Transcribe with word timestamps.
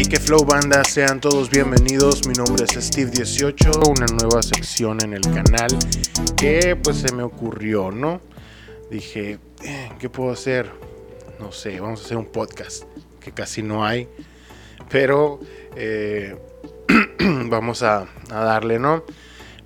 Hey, 0.00 0.06
que 0.06 0.20
flow 0.20 0.44
banda, 0.44 0.84
sean 0.84 1.20
todos 1.20 1.50
bienvenidos. 1.50 2.24
Mi 2.28 2.32
nombre 2.34 2.62
es 2.62 2.76
Steve18, 2.76 3.98
una 3.98 4.06
nueva 4.06 4.44
sección 4.44 5.02
en 5.02 5.12
el 5.12 5.22
canal 5.22 5.76
que 6.36 6.76
pues 6.76 6.98
se 6.98 7.12
me 7.12 7.24
ocurrió, 7.24 7.90
¿no? 7.90 8.20
Dije, 8.92 9.40
eh, 9.64 9.90
¿qué 9.98 10.08
puedo 10.08 10.30
hacer? 10.30 10.70
No 11.40 11.50
sé, 11.50 11.80
vamos 11.80 12.00
a 12.00 12.04
hacer 12.04 12.16
un 12.16 12.26
podcast 12.26 12.84
que 13.18 13.32
casi 13.32 13.60
no 13.64 13.84
hay, 13.84 14.08
pero 14.88 15.40
eh, 15.74 16.36
vamos 17.46 17.82
a, 17.82 18.06
a 18.30 18.44
darle, 18.44 18.78
¿no? 18.78 19.02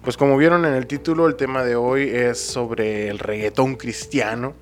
Pues 0.02 0.16
como 0.16 0.38
vieron 0.38 0.64
en 0.64 0.72
el 0.72 0.86
título, 0.86 1.26
el 1.26 1.36
tema 1.36 1.62
de 1.62 1.76
hoy 1.76 2.08
es 2.08 2.40
sobre 2.40 3.08
el 3.08 3.18
reggaetón 3.18 3.74
cristiano. 3.74 4.54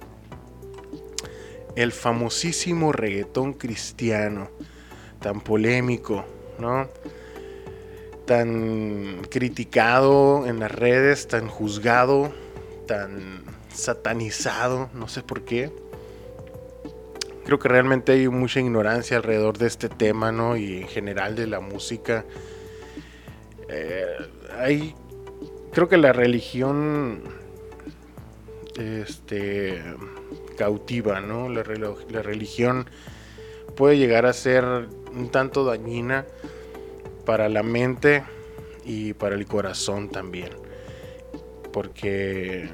El 1.76 1.92
famosísimo 1.92 2.90
reggaetón 2.90 3.52
cristiano 3.52 4.50
tan 5.20 5.40
polémico, 5.40 6.24
¿no? 6.58 6.88
Tan 8.26 9.22
criticado 9.30 10.46
en 10.46 10.60
las 10.60 10.72
redes, 10.72 11.28
tan 11.28 11.48
juzgado, 11.48 12.32
tan 12.86 13.44
satanizado, 13.72 14.88
no 14.94 15.08
sé 15.08 15.22
por 15.22 15.42
qué. 15.44 15.70
Creo 17.44 17.58
que 17.58 17.68
realmente 17.68 18.12
hay 18.12 18.28
mucha 18.28 18.60
ignorancia 18.60 19.16
alrededor 19.16 19.58
de 19.58 19.66
este 19.66 19.88
tema, 19.88 20.32
¿no? 20.32 20.56
Y 20.56 20.82
en 20.82 20.88
general 20.88 21.36
de 21.36 21.46
la 21.46 21.60
música. 21.60 22.24
Eh, 23.68 24.16
hay, 24.58 24.94
creo 25.72 25.88
que 25.88 25.96
la 25.96 26.12
religión, 26.12 27.22
este, 28.78 29.82
cautiva, 30.56 31.20
¿no? 31.20 31.48
La, 31.48 31.64
la 32.10 32.22
religión 32.22 32.86
puede 33.70 33.98
llegar 33.98 34.26
a 34.26 34.32
ser 34.32 34.64
un 34.64 35.30
tanto 35.30 35.64
dañina 35.64 36.26
para 37.24 37.48
la 37.48 37.62
mente 37.62 38.24
y 38.84 39.14
para 39.14 39.34
el 39.34 39.46
corazón 39.46 40.08
también. 40.08 40.50
Porque 41.72 42.68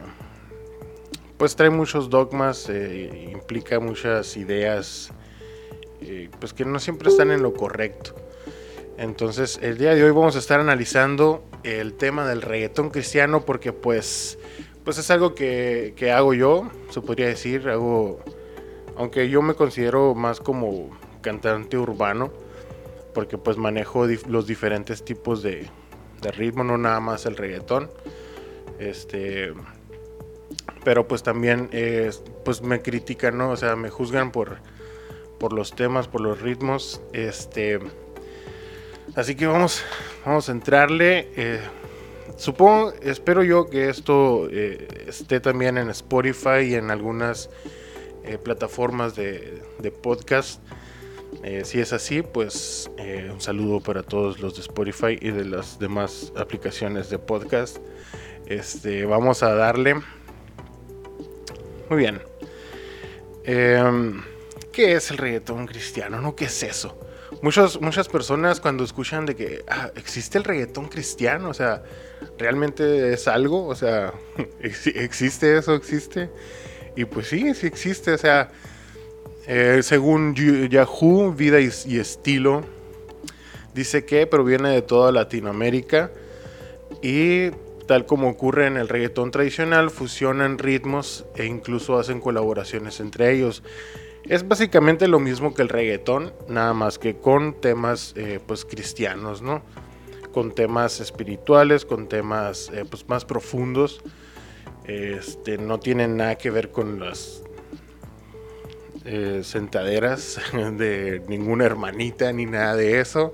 pues 1.37 1.55
trae 1.55 1.70
muchos 1.70 2.09
dogmas, 2.09 2.69
eh, 2.70 3.31
implica 3.33 3.79
muchas 3.79 4.37
ideas 4.37 5.12
eh, 6.01 6.31
pues 6.41 6.53
que 6.53 6.65
no 6.65 6.79
siempre 6.79 7.11
están 7.11 7.31
en 7.31 7.42
lo 7.42 7.53
correcto. 7.53 8.15
Entonces 8.97 9.59
el 9.63 9.77
día 9.77 9.95
de 9.95 10.03
hoy 10.03 10.11
vamos 10.11 10.37
a 10.37 10.39
estar 10.39 10.61
analizando 10.61 11.45
el 11.63 11.95
tema 11.95 12.27
del 12.27 12.42
reggaetón 12.42 12.91
cristiano 12.91 13.45
porque 13.45 13.73
pues, 13.73 14.39
pues 14.85 14.98
es 14.98 15.11
algo 15.11 15.35
que, 15.35 15.92
que 15.97 16.13
hago 16.13 16.33
yo, 16.33 16.70
se 16.91 17.03
podría 17.03 17.27
decir, 17.27 17.69
hago, 17.69 18.20
aunque 18.97 19.28
yo 19.28 19.42
me 19.42 19.55
considero 19.55 20.14
más 20.14 20.41
como 20.41 20.91
cantante 21.20 21.77
urbano, 21.77 22.33
porque 23.14 23.39
pues 23.39 23.56
manejo 23.56 24.06
los 24.28 24.47
diferentes 24.47 25.05
tipos 25.05 25.42
de, 25.42 25.69
ritmo, 26.36 26.64
no 26.64 26.77
nada 26.77 27.00
más 27.00 27.24
el 27.27 27.36
reggaetón. 27.36 27.91
Este, 28.78 29.52
pero 30.84 31.06
pues 31.08 31.22
también 31.22 31.70
pues 32.44 32.62
me 32.62 32.83
critican, 32.83 33.39
¿no? 33.39 33.50
O 33.50 33.56
sea, 33.56 33.77
me 33.77 33.91
juzgan 33.91 34.33
por, 34.33 34.58
por 35.39 35.52
los 35.52 35.74
temas, 35.74 36.08
por 36.08 36.20
los 36.20 36.41
ritmos. 36.41 37.00
Este, 37.12 37.78
así 39.14 39.34
que 39.34 39.47
vamos, 39.47 39.83
vamos 40.24 40.48
a 40.48 40.52
entrarle. 40.52 41.28
Eh, 41.36 41.61
supongo, 42.36 42.92
espero 43.02 43.42
yo 43.42 43.67
que 43.69 43.89
esto 43.89 44.48
eh, 44.50 44.89
esté 45.06 45.41
también 45.41 45.78
en 45.78 45.91
Spotify 45.91 46.61
y 46.69 46.74
en 46.74 46.91
algunas 46.91 47.50
eh, 48.27 48.39
plataformas 48.39 49.15
de, 49.17 49.63
de 49.79 49.91
podcast. 49.91 50.61
Eh, 51.43 51.63
si 51.65 51.81
es 51.81 51.93
así, 51.93 52.23
pues 52.23 52.91
eh, 52.99 53.31
un 53.33 53.41
saludo 53.41 53.81
para 53.81 54.03
todos 54.03 54.41
los 54.41 54.55
de 54.55 54.63
Spotify 54.63 55.19
y 55.21 55.31
de 55.31 55.45
las 55.45 55.79
demás 55.79 56.33
aplicaciones 56.37 57.11
de 57.11 57.19
podcast. 57.19 57.79
Este, 58.47 59.05
vamos 59.05 59.43
a 59.43 59.55
darle. 59.55 59.95
Muy 61.89 61.98
bien. 61.98 62.20
Em, 63.45 64.23
¿Qué 64.73 64.95
es 64.95 65.11
el 65.11 65.19
reggaetón 65.19 65.67
cristiano? 65.67 66.20
¿No? 66.20 66.35
¿Qué 66.35 66.47
es 66.47 66.63
eso? 66.63 66.98
Muchas 67.42 68.09
personas 68.09 68.61
cuando 68.61 68.85
escuchan 68.85 69.27
de 69.27 69.36
que 69.36 69.65
ah, 69.69 69.91
existe 69.97 70.39
el 70.39 70.45
reggaetón 70.45 70.89
cristiano, 70.89 71.51
o 71.51 71.55
sea, 71.55 71.83
¿realmente 72.39 73.13
es 73.13 73.29
algo? 73.29 73.67
O 73.67 73.75
sea, 73.75 74.15
¿existe 74.61 75.59
eso? 75.59 75.75
¿Existe? 75.75 76.31
Y 76.96 77.05
pues 77.05 77.29
sí, 77.29 77.55
sí 77.55 77.67
existe, 77.67 78.12
o 78.12 78.18
sea, 78.18 78.51
eh, 79.46 79.80
según 79.83 80.34
Yahoo, 80.34 81.33
Vida 81.33 81.61
y, 81.61 81.98
Estilo, 81.98 82.64
dice 83.74 84.05
que 84.05 84.27
proviene 84.27 84.70
de 84.70 84.83
toda 84.83 85.12
Latinoamérica 85.12 86.11
y 87.02 87.51
tal 87.86 88.06
como 88.06 88.29
ocurre 88.29 88.67
en 88.67 88.79
el 88.79 88.89
reggaetón 88.89 89.30
tradicional, 89.30 89.90
fusionan 89.90 90.58
ritmos 90.58 91.27
e 91.36 91.45
incluso 91.45 91.98
hacen 91.98 92.20
colaboraciones 92.20 92.98
entre 92.98 93.33
ellos. 93.33 93.62
Es 94.24 94.48
básicamente 94.48 95.06
lo 95.06 95.20
mismo 95.20 95.55
que 95.55 95.62
el 95.62 95.68
reggaetón, 95.68 96.33
nada 96.48 96.73
más 96.73 96.98
que 96.98 97.17
con 97.17 97.61
temas 97.61 98.14
eh, 98.17 98.40
pues 98.45 98.64
cristianos, 98.64 99.42
¿no? 99.42 99.62
Con 100.33 100.52
temas 100.52 100.98
espirituales, 100.98 101.85
con 101.85 102.08
temas 102.08 102.70
eh, 102.74 102.85
pues 102.89 103.08
más 103.08 103.24
profundos. 103.24 104.01
Este, 104.86 105.58
no 105.58 105.80
tienen 105.80 106.17
nada 106.17 106.36
que 106.36 106.51
ver 106.51 106.70
con 106.70 107.01
las 107.01 107.42
eh, 109.05 109.42
sentaderas 109.45 110.41
de 110.52 111.23
ninguna 111.29 111.64
hermanita 111.64 112.33
ni 112.33 112.47
nada 112.47 112.77
de 112.77 113.01
eso. 113.01 113.33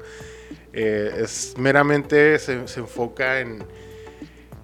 Eh, 0.72 1.10
es 1.18 1.54
meramente 1.58 2.38
se, 2.38 2.54
enfoca 2.54 3.40
en, 3.40 3.64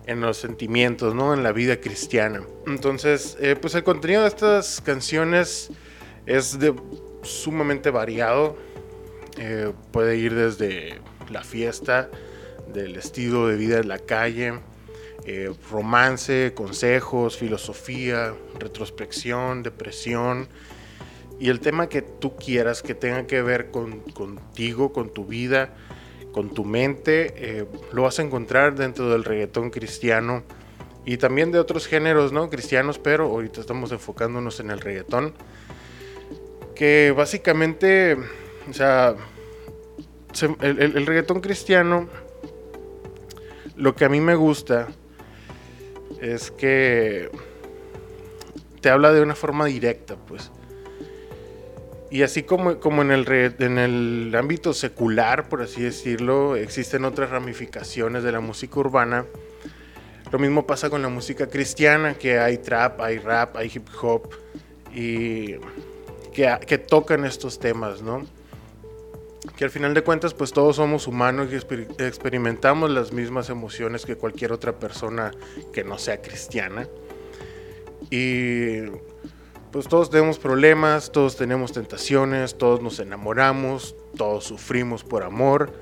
en, 0.07 0.21
los 0.23 0.39
sentimientos, 0.39 1.15
¿no? 1.15 1.35
En 1.35 1.43
la 1.43 1.53
vida 1.53 1.79
cristiana. 1.79 2.43
Entonces, 2.67 3.37
eh, 3.41 3.57
pues 3.61 3.75
el 3.75 3.85
contenido 3.85 4.23
de 4.23 4.29
estas 4.29 4.81
canciones 4.81 5.71
es 6.25 6.59
de, 6.59 6.75
sumamente 7.23 7.91
variado. 7.91 8.57
puede 9.93 10.17
ir 10.17 10.35
desde 10.35 10.99
la 11.31 11.43
fiesta, 11.43 12.11
del 12.73 12.97
estilo 12.97 13.47
de 13.47 13.57
vida 13.57 13.79
en 13.79 13.89
la 13.89 13.99
calle, 13.99 14.55
romance, 15.71 16.53
consejos, 16.55 17.37
filosofía, 17.37 18.35
retrospección, 18.59 19.63
depresión, 19.63 20.49
y 21.41 21.51
el 21.51 21.61
tema 21.61 21.89
que 21.89 22.03
tú 22.03 22.37
quieras 22.37 22.83
que 22.83 22.95
tenga 22.95 23.27
que 23.27 23.43
ver 23.43 23.71
con, 23.71 24.01
contigo, 24.01 24.93
con 24.93 25.11
tu 25.11 25.25
vida, 25.25 25.75
con 26.33 26.53
tu 26.53 26.65
mente, 26.65 27.33
eh, 27.37 27.67
lo 27.93 28.03
vas 28.03 28.19
a 28.19 28.23
encontrar 28.23 28.75
dentro 28.75 29.11
del 29.11 29.25
reggaetón 29.25 29.71
cristiano 29.71 30.43
y 31.05 31.17
también 31.17 31.53
de 31.53 31.59
otros 31.59 31.87
géneros, 31.87 32.33
¿no? 32.33 32.51
Cristianos, 32.51 32.99
pero 32.99 33.27
ahorita 33.27 33.61
estamos 33.61 33.93
enfocándonos 33.93 34.61
en 34.61 34.71
el 34.71 34.81
reggaetón. 34.81 35.33
Que 36.75 37.15
básicamente, 37.17 38.17
o 38.69 38.73
sea, 38.73 39.15
el, 40.61 40.81
el 40.81 41.07
reggaetón 41.07 41.41
cristiano, 41.41 42.09
lo 43.77 43.95
que 43.95 44.05
a 44.05 44.09
mí 44.09 44.21
me 44.21 44.35
gusta 44.35 44.89
es 46.21 46.51
que 46.51 47.31
te 48.81 48.91
habla 48.91 49.13
de 49.13 49.23
una 49.23 49.35
forma 49.35 49.67
directa, 49.67 50.17
pues. 50.17 50.51
Y 52.11 52.23
así 52.23 52.43
como, 52.43 52.81
como 52.81 53.03
en, 53.03 53.11
el 53.11 53.27
en 53.59 53.79
el 53.79 54.35
ámbito 54.35 54.73
secular, 54.73 55.49
por 55.49 55.61
así 55.63 55.83
decirlo, 55.83 56.57
existen 56.57 57.05
otras 57.05 57.31
ramificaciones 57.31 58.23
de 58.23 58.33
la 58.33 58.41
música 58.41 58.81
urbana. 58.81 59.27
Lo 60.33 60.39
mismo 60.39 60.67
pasa 60.67 60.91
con 60.91 61.03
la 61.03 61.09
música 61.09 61.49
cristiana, 61.49 62.15
que 62.15 62.39
hay 62.39 62.59
trap, 62.59 63.01
hay 63.01 63.19
rap, 63.19 63.57
hay 63.57 63.71
hip 63.75 63.89
hop, 64.01 64.31
y 64.95 65.57
que, 66.33 66.57
que 66.67 66.79
tocan 66.79 67.25
estos 67.25 67.59
temas, 67.59 68.03
¿no? 68.03 68.27
Que 69.57 69.65
al 69.65 69.71
final 69.71 69.93
de 69.95 70.03
cuentas, 70.03 70.35
pues 70.35 70.53
todos 70.53 70.77
somos 70.77 71.07
humanos 71.07 71.49
y 71.51 71.57
experimentamos 72.03 72.91
las 72.91 73.13
mismas 73.13 73.51
emociones 73.51 74.07
que 74.07 74.17
cualquier 74.17 74.53
otra 74.53 74.79
persona 74.79 75.33
que 75.73 75.83
no 75.83 75.99
sea 75.99 76.23
cristiana. 76.23 76.89
Y 78.11 78.83
pues 79.73 79.89
todos 79.89 80.11
tenemos 80.11 80.39
problemas, 80.39 81.13
todos 81.13 81.37
tenemos 81.37 81.73
tentaciones, 81.73 82.57
todos 82.57 82.81
nos 82.81 83.01
enamoramos, 83.01 83.97
todos 84.17 84.45
sufrimos 84.45 85.05
por 85.05 85.23
amor. 85.23 85.73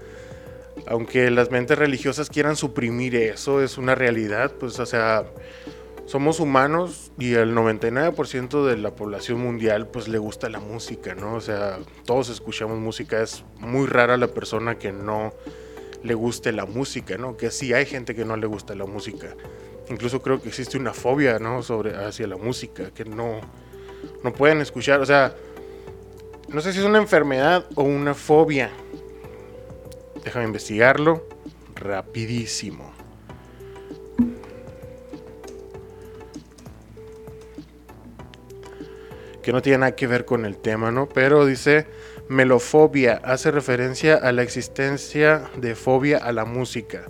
Aunque 0.87 1.31
las 1.31 1.51
mentes 1.51 1.79
religiosas 1.79 2.29
quieran 2.29 2.57
suprimir 2.57 3.15
eso, 3.17 3.63
es 3.63 3.79
una 3.79 3.95
realidad, 3.95 4.53
pues 4.59 4.79
o 4.79 4.87
sea, 4.87 5.25
somos 6.07 6.41
humanos 6.41 7.13
y 7.19 7.35
el 7.35 7.55
99% 7.55 8.65
de 8.65 8.77
la 8.77 8.95
población 8.95 9.41
mundial 9.41 9.89
pues 9.89 10.09
le 10.09 10.19
gusta 10.19 10.49
la 10.49 10.61
música, 10.61 11.15
¿no? 11.15 11.35
O 11.35 11.41
sea, 11.41 11.79
todos 12.05 12.29
escuchamos 12.29 12.79
música, 12.79 13.23
es 13.23 13.45
muy 13.59 13.87
rara 13.87 14.17
la 14.17 14.29
persona 14.29 14.79
que 14.79 14.93
no 14.93 15.33
le 16.03 16.15
guste 16.15 16.53
la 16.53 16.65
música, 16.65 17.19
¿no? 17.19 17.37
Que 17.37 17.51
sí 17.51 17.73
hay 17.73 17.87
gente 17.87 18.15
que 18.15 18.25
no 18.25 18.37
le 18.37 18.47
gusta 18.47 18.75
la 18.75 18.87
música. 18.87 19.35
Incluso 19.89 20.23
creo 20.23 20.41
que 20.41 20.49
existe 20.49 20.79
una 20.79 20.93
fobia, 20.93 21.39
¿no? 21.39 21.63
Sobre 21.63 21.97
hacia 21.97 22.27
la 22.27 22.37
música, 22.37 22.91
que 22.93 23.05
no 23.05 23.41
no 24.23 24.33
pueden 24.33 24.61
escuchar, 24.61 25.01
o 25.01 25.07
sea, 25.07 25.35
no 26.49 26.61
sé 26.61 26.73
si 26.73 26.79
es 26.79 26.85
una 26.85 26.99
enfermedad 26.99 27.67
o 27.75 27.83
una 27.83 28.15
fobia, 28.15 28.71
déjame 30.25 30.47
investigarlo 30.47 31.27
rapidísimo. 31.75 32.96
Que 39.47 39.53
no 39.53 39.63
tiene 39.63 39.79
nada 39.79 39.95
que 39.95 40.09
ver 40.09 40.25
con 40.25 40.45
el 40.45 40.57
tema, 40.57 40.91
¿no? 40.91 41.09
Pero 41.09 41.47
dice 41.47 41.87
melofobia, 42.29 43.21
hace 43.23 43.53
referencia 43.53 44.17
a 44.17 44.33
la 44.33 44.43
existencia 44.43 45.49
de 45.57 45.77
fobia 45.77 46.19
a 46.19 46.33
la 46.33 46.45
música, 46.45 47.05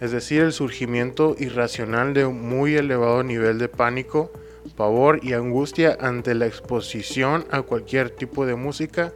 es 0.00 0.10
decir, 0.10 0.40
el 0.40 0.54
surgimiento 0.54 1.36
irracional 1.38 2.14
de 2.14 2.24
un 2.24 2.40
muy 2.40 2.74
elevado 2.74 3.22
nivel 3.22 3.58
de 3.58 3.68
pánico, 3.68 4.32
pavor 4.78 5.20
y 5.22 5.34
angustia 5.34 5.98
ante 6.00 6.34
la 6.34 6.46
exposición 6.46 7.44
a 7.50 7.60
cualquier 7.60 8.08
tipo 8.08 8.46
de 8.46 8.54
música 8.54 9.12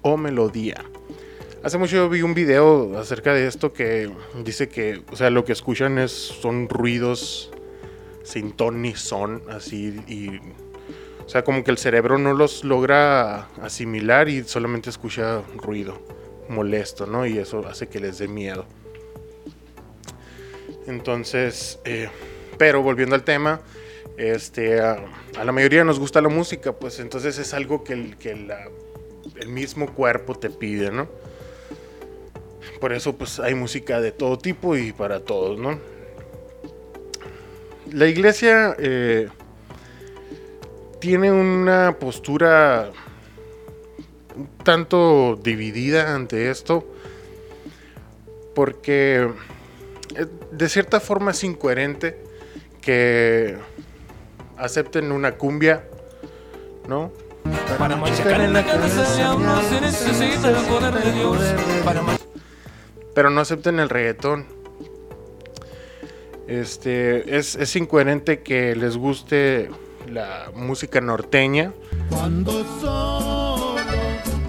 o 0.00 0.16
melodía. 0.16 0.86
Hace 1.62 1.76
mucho 1.76 1.96
yo 1.96 2.08
vi 2.08 2.22
un 2.22 2.32
video 2.32 2.98
acerca 2.98 3.34
de 3.34 3.46
esto 3.46 3.74
que 3.74 4.10
dice 4.42 4.70
que, 4.70 5.02
o 5.12 5.16
sea, 5.16 5.28
lo 5.28 5.44
que 5.44 5.52
escuchan 5.52 5.98
es, 5.98 6.12
son 6.12 6.70
ruidos 6.70 7.52
sin 8.22 8.52
ton 8.52 8.80
ni 8.80 8.94
son, 8.94 9.42
así, 9.50 10.00
y, 10.08 10.40
o 11.26 11.28
sea, 11.28 11.42
como 11.42 11.64
que 11.64 11.72
el 11.72 11.78
cerebro 11.78 12.18
no 12.18 12.34
los 12.34 12.62
logra 12.62 13.48
asimilar 13.60 14.28
y 14.28 14.44
solamente 14.44 14.90
escucha 14.90 15.42
ruido 15.56 16.00
molesto, 16.48 17.04
¿no? 17.06 17.26
Y 17.26 17.38
eso 17.38 17.66
hace 17.66 17.88
que 17.88 17.98
les 17.98 18.18
dé 18.18 18.28
miedo. 18.28 18.64
Entonces, 20.86 21.80
eh, 21.84 22.08
pero 22.58 22.80
volviendo 22.80 23.16
al 23.16 23.24
tema, 23.24 23.60
este, 24.16 24.80
a, 24.80 25.04
la 25.44 25.50
mayoría 25.50 25.82
nos 25.82 25.98
gusta 25.98 26.20
la 26.20 26.28
música, 26.28 26.72
pues 26.72 27.00
entonces 27.00 27.38
es 27.38 27.52
algo 27.54 27.82
que 27.82 27.94
el, 27.94 28.16
que 28.18 28.30
el 28.30 29.48
mismo 29.48 29.92
cuerpo 29.92 30.36
te 30.36 30.48
pide, 30.48 30.92
¿no? 30.92 31.08
Por 32.80 32.92
eso 32.92 33.16
pues 33.16 33.40
hay 33.40 33.54
música 33.54 34.00
de 34.00 34.12
todo 34.12 34.38
tipo 34.38 34.76
y 34.76 34.92
para 34.92 35.20
todos, 35.20 35.58
¿no? 35.58 35.80
La 37.92 38.06
iglesia 38.06 38.76
eh, 38.78 39.28
tiene 41.00 41.30
una 41.30 41.96
postura 41.98 42.90
un 44.36 44.48
tanto 44.62 45.38
dividida 45.42 46.14
ante 46.14 46.50
esto 46.50 46.84
porque 48.54 49.28
eh, 50.16 50.26
de 50.50 50.68
cierta 50.68 51.00
forma 51.00 51.30
es 51.30 51.44
incoherente 51.44 52.18
que 52.80 53.56
acepten 54.56 55.12
una 55.12 55.32
cumbia, 55.32 55.84
¿no? 56.88 57.12
Para 57.78 57.96
machacar 57.96 58.40
en 58.40 58.52
la 58.52 58.64
cabeza 58.64 59.04
se 59.04 59.80
necesita 59.80 60.50
el 60.50 60.66
poder 60.66 60.94
de 60.94 61.12
Dios. 61.12 61.38
Para 61.84 62.02
pero 63.14 63.30
no 63.30 63.40
acepten 63.40 63.80
el 63.80 63.88
reggaetón. 63.88 64.46
Este, 66.46 67.38
es, 67.38 67.56
es 67.56 67.74
incoherente 67.74 68.42
que 68.42 68.76
les 68.76 68.96
guste 68.96 69.70
la 70.08 70.50
música 70.54 71.00
norteña. 71.00 71.72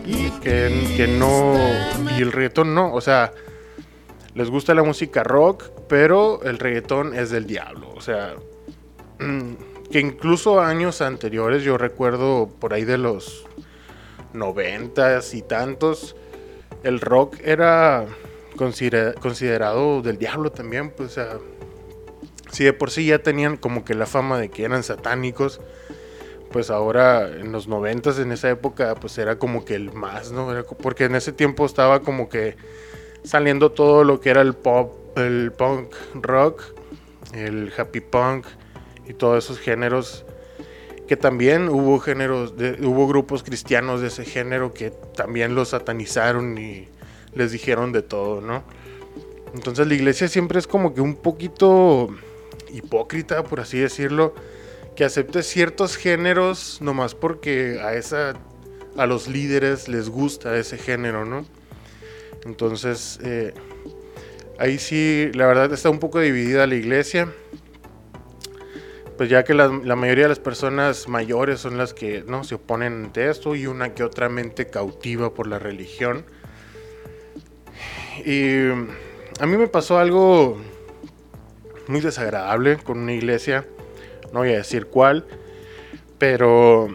y 0.05 0.29
que, 0.39 0.93
que 0.95 1.07
no. 1.07 1.55
Y 2.17 2.21
el 2.21 2.31
reggaetón 2.31 2.73
no. 2.73 2.93
O 2.93 3.01
sea, 3.01 3.33
les 4.33 4.49
gusta 4.49 4.73
la 4.73 4.83
música 4.83 5.23
rock, 5.23 5.71
pero 5.87 6.43
el 6.43 6.59
reggaetón 6.59 7.13
es 7.15 7.29
del 7.29 7.47
diablo. 7.47 7.91
O 7.95 8.01
sea, 8.01 8.35
que 9.91 9.99
incluso 9.99 10.61
años 10.61 11.01
anteriores, 11.01 11.63
yo 11.63 11.77
recuerdo 11.77 12.49
por 12.59 12.73
ahí 12.73 12.85
de 12.85 12.97
los 12.97 13.45
noventas 14.33 15.33
y 15.33 15.41
tantos, 15.41 16.15
el 16.83 17.01
rock 17.01 17.37
era 17.43 18.05
considerado 18.55 20.01
del 20.01 20.17
diablo 20.17 20.51
también, 20.51 20.91
pues, 20.91 21.11
o 21.11 21.13
sea, 21.13 21.37
si 22.51 22.63
de 22.63 22.73
por 22.73 22.91
sí 22.91 23.05
ya 23.05 23.19
tenían 23.19 23.57
como 23.57 23.85
que 23.85 23.93
la 23.93 24.05
fama 24.05 24.37
de 24.39 24.49
que 24.49 24.63
eran 24.63 24.83
satánicos, 24.83 25.61
pues 26.51 26.69
ahora 26.69 27.27
en 27.27 27.51
los 27.51 27.67
noventas, 27.67 28.19
en 28.19 28.31
esa 28.31 28.49
época, 28.49 28.95
pues 28.95 29.17
era 29.17 29.37
como 29.37 29.65
que 29.65 29.75
el 29.75 29.91
más, 29.91 30.31
¿no? 30.31 30.47
porque 30.81 31.05
en 31.05 31.15
ese 31.15 31.31
tiempo 31.31 31.65
estaba 31.65 32.01
como 32.01 32.29
que 32.29 32.55
saliendo 33.23 33.71
todo 33.71 34.03
lo 34.03 34.19
que 34.21 34.29
era 34.29 34.41
el 34.41 34.53
pop, 34.53 35.17
el 35.17 35.51
punk 35.51 35.93
rock, 36.15 36.63
el 37.33 37.73
happy 37.77 37.99
punk 38.01 38.45
y 39.07 39.13
todos 39.13 39.43
esos 39.43 39.59
géneros 39.59 40.25
que 41.07 41.15
también 41.15 41.69
hubo 41.69 41.99
géneros, 41.99 42.53
hubo 42.81 43.07
grupos 43.07 43.41
cristianos 43.41 44.01
de 44.01 44.07
ese 44.07 44.25
género 44.25 44.73
que 44.73 44.91
también 44.91 45.55
los 45.55 45.69
satanizaron 45.69 46.57
y 46.57 46.89
les 47.33 47.51
dijeron 47.51 47.93
de 47.93 48.01
todo, 48.01 48.41
¿no? 48.41 48.63
Entonces 49.53 49.87
la 49.87 49.93
iglesia 49.93 50.27
siempre 50.27 50.59
es 50.59 50.67
como 50.67 50.93
que 50.93 50.99
un 50.99 51.15
poquito 51.15 52.09
hipócrita, 52.73 53.43
por 53.43 53.59
así 53.59 53.79
decirlo, 53.79 54.33
que 54.95 55.05
acepte 55.05 55.43
ciertos 55.43 55.95
géneros 55.95 56.79
nomás 56.81 57.15
porque 57.15 57.79
a 57.83 57.93
esa 57.93 58.33
a 58.97 59.05
los 59.05 59.27
líderes 59.27 59.87
les 59.87 60.09
gusta 60.09 60.57
ese 60.57 60.77
género, 60.77 61.23
¿no? 61.23 61.45
Entonces, 62.45 63.19
eh, 63.23 63.53
ahí 64.57 64.79
sí, 64.79 65.29
la 65.33 65.45
verdad 65.45 65.71
está 65.71 65.89
un 65.89 65.99
poco 65.99 66.19
dividida 66.19 66.65
la 66.67 66.75
iglesia. 66.75 67.31
Pues 69.17 69.29
ya 69.29 69.43
que 69.43 69.55
la, 69.55 69.69
mayoría 69.69 70.25
de 70.25 70.29
las 70.29 70.39
personas 70.39 71.07
mayores 71.07 71.59
son 71.59 71.77
las 71.77 71.93
que 71.93 72.23
no 72.27 72.43
se 72.43 72.55
oponen 72.55 73.05
ante 73.05 73.29
esto 73.29 73.55
y 73.55 73.65
una 73.65 73.95
que 73.95 74.03
otra 74.03 74.29
mente 74.29 74.67
cautiva 74.67 75.33
por 75.33 75.47
la 75.47 75.57
religión. 75.57 76.23
Y 78.23 78.69
a 79.39 79.45
mí 79.45 79.57
me 79.57 79.67
pasó 79.67 79.97
algo 79.97 80.59
muy 81.89 82.01
desagradable 82.01 82.77
con 82.77 82.99
una 82.99 83.13
iglesia, 83.13 83.65
no 84.33 84.39
voy 84.39 84.53
a 84.53 84.57
decir 84.57 84.87
cuál, 84.87 85.25
pero 86.17 86.87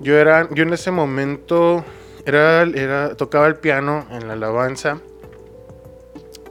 yo 0.00 0.18
era, 0.18 0.48
yo 0.52 0.62
en 0.62 0.72
ese 0.72 0.90
momento 0.90 1.84
era, 2.24 2.62
era, 2.62 3.16
tocaba 3.16 3.46
el 3.46 3.56
piano 3.56 4.06
en 4.10 4.28
la 4.28 4.34
alabanza 4.34 5.00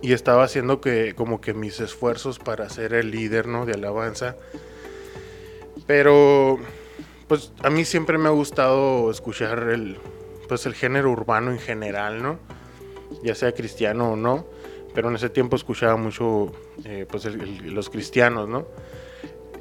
y 0.02 0.14
estaba 0.14 0.44
haciendo 0.44 0.82
que 0.82 1.14
como 1.16 1.42
que 1.42 1.54
mis 1.54 1.80
esfuerzos 1.80 2.40
para 2.40 2.70
ser 2.70 2.94
el 2.94 3.12
líder, 3.12 3.48
¿no? 3.48 3.66
De 3.66 3.74
alabanza, 3.74 4.36
pero 5.88 6.58
pues 7.28 7.54
a 7.64 7.70
mí 7.70 7.86
siempre 7.86 8.18
me 8.18 8.28
ha 8.28 8.32
gustado 8.32 9.10
escuchar 9.10 9.70
el, 9.70 9.98
pues 10.48 10.66
el 10.66 10.76
género 10.76 11.12
urbano 11.12 11.52
en 11.52 11.60
general, 11.60 12.22
¿no? 12.22 12.40
ya 13.24 13.36
sea 13.36 13.54
cristiano 13.54 14.12
o 14.12 14.16
no, 14.16 14.46
pero 14.94 15.10
en 15.10 15.16
ese 15.16 15.30
tiempo 15.30 15.56
escuchaba 15.56 15.96
mucho 15.96 16.52
eh, 16.84 17.06
pues 17.10 17.26
los 17.26 17.90
cristianos, 17.90 18.48
¿no? 18.50 18.68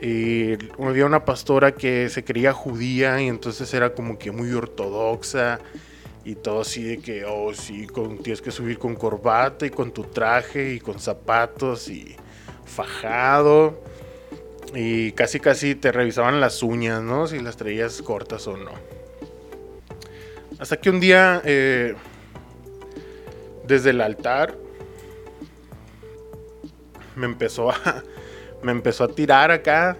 Y 0.02 0.54
había 0.82 1.04
una 1.04 1.24
pastora 1.24 1.72
que 1.72 2.08
se 2.08 2.24
creía 2.24 2.52
judía 2.52 3.20
y 3.20 3.28
entonces 3.28 3.72
era 3.74 3.92
como 3.92 4.18
que 4.18 4.30
muy 4.30 4.50
ortodoxa 4.52 5.60
y 6.24 6.36
todo 6.36 6.62
así 6.62 6.82
de 6.82 6.98
que, 6.98 7.24
oh 7.26 7.52
sí, 7.52 7.86
con, 7.86 8.18
tienes 8.18 8.40
que 8.40 8.50
subir 8.50 8.78
con 8.78 8.94
corbata 8.94 9.66
y 9.66 9.70
con 9.70 9.92
tu 9.92 10.04
traje 10.04 10.74
y 10.74 10.80
con 10.80 10.98
zapatos 10.98 11.88
y 11.88 12.16
fajado. 12.64 13.82
Y 14.74 15.12
casi 15.12 15.40
casi 15.40 15.74
te 15.74 15.92
revisaban 15.92 16.40
las 16.40 16.62
uñas, 16.62 17.02
¿no? 17.02 17.26
Si 17.26 17.38
las 17.38 17.56
traías 17.56 18.00
cortas 18.00 18.46
o 18.46 18.56
no. 18.56 18.70
Hasta 20.58 20.78
que 20.78 20.90
un 20.90 21.00
día 21.00 21.42
eh, 21.44 21.94
desde 23.66 23.90
el 23.90 24.00
altar 24.00 24.56
me 27.20 27.26
empezó 27.26 27.70
a 27.70 28.02
me 28.62 28.72
empezó 28.72 29.04
a 29.04 29.08
tirar 29.08 29.50
acá 29.50 29.96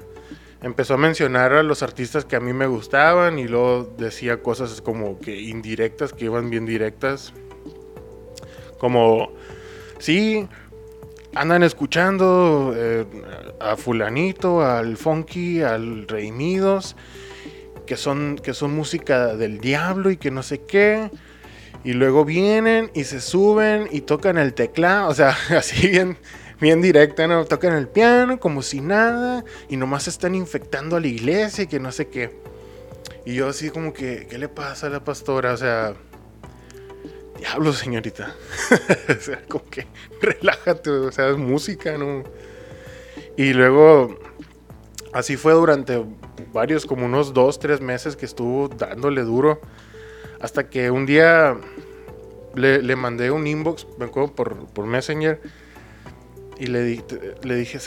empezó 0.63 0.95
a 0.95 0.97
mencionar 0.97 1.53
a 1.53 1.63
los 1.63 1.83
artistas 1.83 2.25
que 2.25 2.37
a 2.37 2.41
mí 2.41 2.53
me 2.53 2.67
gustaban 2.67 3.39
y 3.39 3.49
luego 3.49 3.85
decía 3.97 4.43
cosas 4.43 4.81
como 4.81 5.19
que 5.19 5.41
indirectas 5.41 6.13
que 6.13 6.27
iban 6.27 6.51
bien 6.51 6.67
directas. 6.67 7.33
Como 8.79 9.33
sí 9.99 10.49
andan 11.35 11.63
escuchando 11.63 12.75
eh, 12.77 13.07
a 13.61 13.77
fulanito 13.77 14.63
al 14.63 14.97
funky 14.97 15.63
al 15.63 16.09
reimidos 16.09 16.97
que 17.87 17.97
son 17.97 18.37
que 18.43 18.53
son 18.53 18.75
música 18.75 19.37
del 19.37 19.61
diablo 19.61 20.11
y 20.11 20.17
que 20.17 20.31
no 20.31 20.43
sé 20.43 20.63
qué. 20.63 21.11
Y 21.83 21.95
luego 21.95 22.27
vienen 22.27 22.91
y 22.93 23.05
se 23.05 23.23
suben 23.23 23.89
y 23.91 24.03
tocan 24.03 24.37
el 24.37 24.53
teclado, 24.53 25.09
o 25.09 25.15
sea, 25.15 25.35
así 25.57 25.89
bien, 25.89 26.19
bien 26.61 26.83
directa, 26.83 27.27
¿no? 27.27 27.45
Tocan 27.45 27.75
el 27.75 27.89
piano 27.89 28.39
como 28.39 28.63
si 28.63 28.81
nada 28.81 29.45
y 29.69 29.77
nomás 29.77 30.09
están 30.09 30.35
infectando 30.35 30.97
a 30.97 31.01
la 31.01 31.07
iglesia 31.07 31.65
y 31.65 31.67
que 31.67 31.81
no 31.81 31.91
sé 31.91 32.09
qué. 32.09 32.39
Y 33.25 33.35
yo 33.35 33.49
así 33.49 33.71
como 33.71 33.93
que, 33.93 34.27
¿qué 34.29 34.39
le 34.39 34.49
pasa 34.49 34.87
a 34.87 34.91
la 34.91 35.05
pastora? 35.05 35.53
O 35.53 35.57
sea, 35.57 35.95
diablo, 37.39 37.73
señorita. 37.73 38.35
o 39.09 39.21
sea, 39.21 39.43
como 39.49 39.65
que 39.67 39.87
relájate, 40.21 40.91
o 40.91 41.13
sea, 41.13 41.31
es 41.31 41.37
música, 41.37 41.97
¿no? 41.97 42.25
Y 43.37 43.53
luego, 43.53 44.19
así 45.13 45.37
fue 45.37 45.53
durante 45.55 46.05
varios, 46.53 46.85
como 46.87 47.07
unos 47.07 47.33
dos, 47.33 47.59
tres 47.59 47.81
meses 47.81 48.17
que 48.17 48.27
estuvo 48.27 48.69
dándole 48.69 49.23
duro 49.23 49.61
hasta 50.41 50.69
que 50.69 50.91
un 50.91 51.07
día 51.07 51.57
le, 52.55 52.97
mandé 52.97 53.31
un 53.31 53.47
inbox, 53.47 53.87
me 53.99 54.07
acuerdo, 54.07 54.35
por, 54.35 54.67
por 54.69 54.87
Messenger. 54.87 55.41
Y 56.61 56.67
le, 56.67 57.03
le 57.43 57.57
dije, 57.57 57.79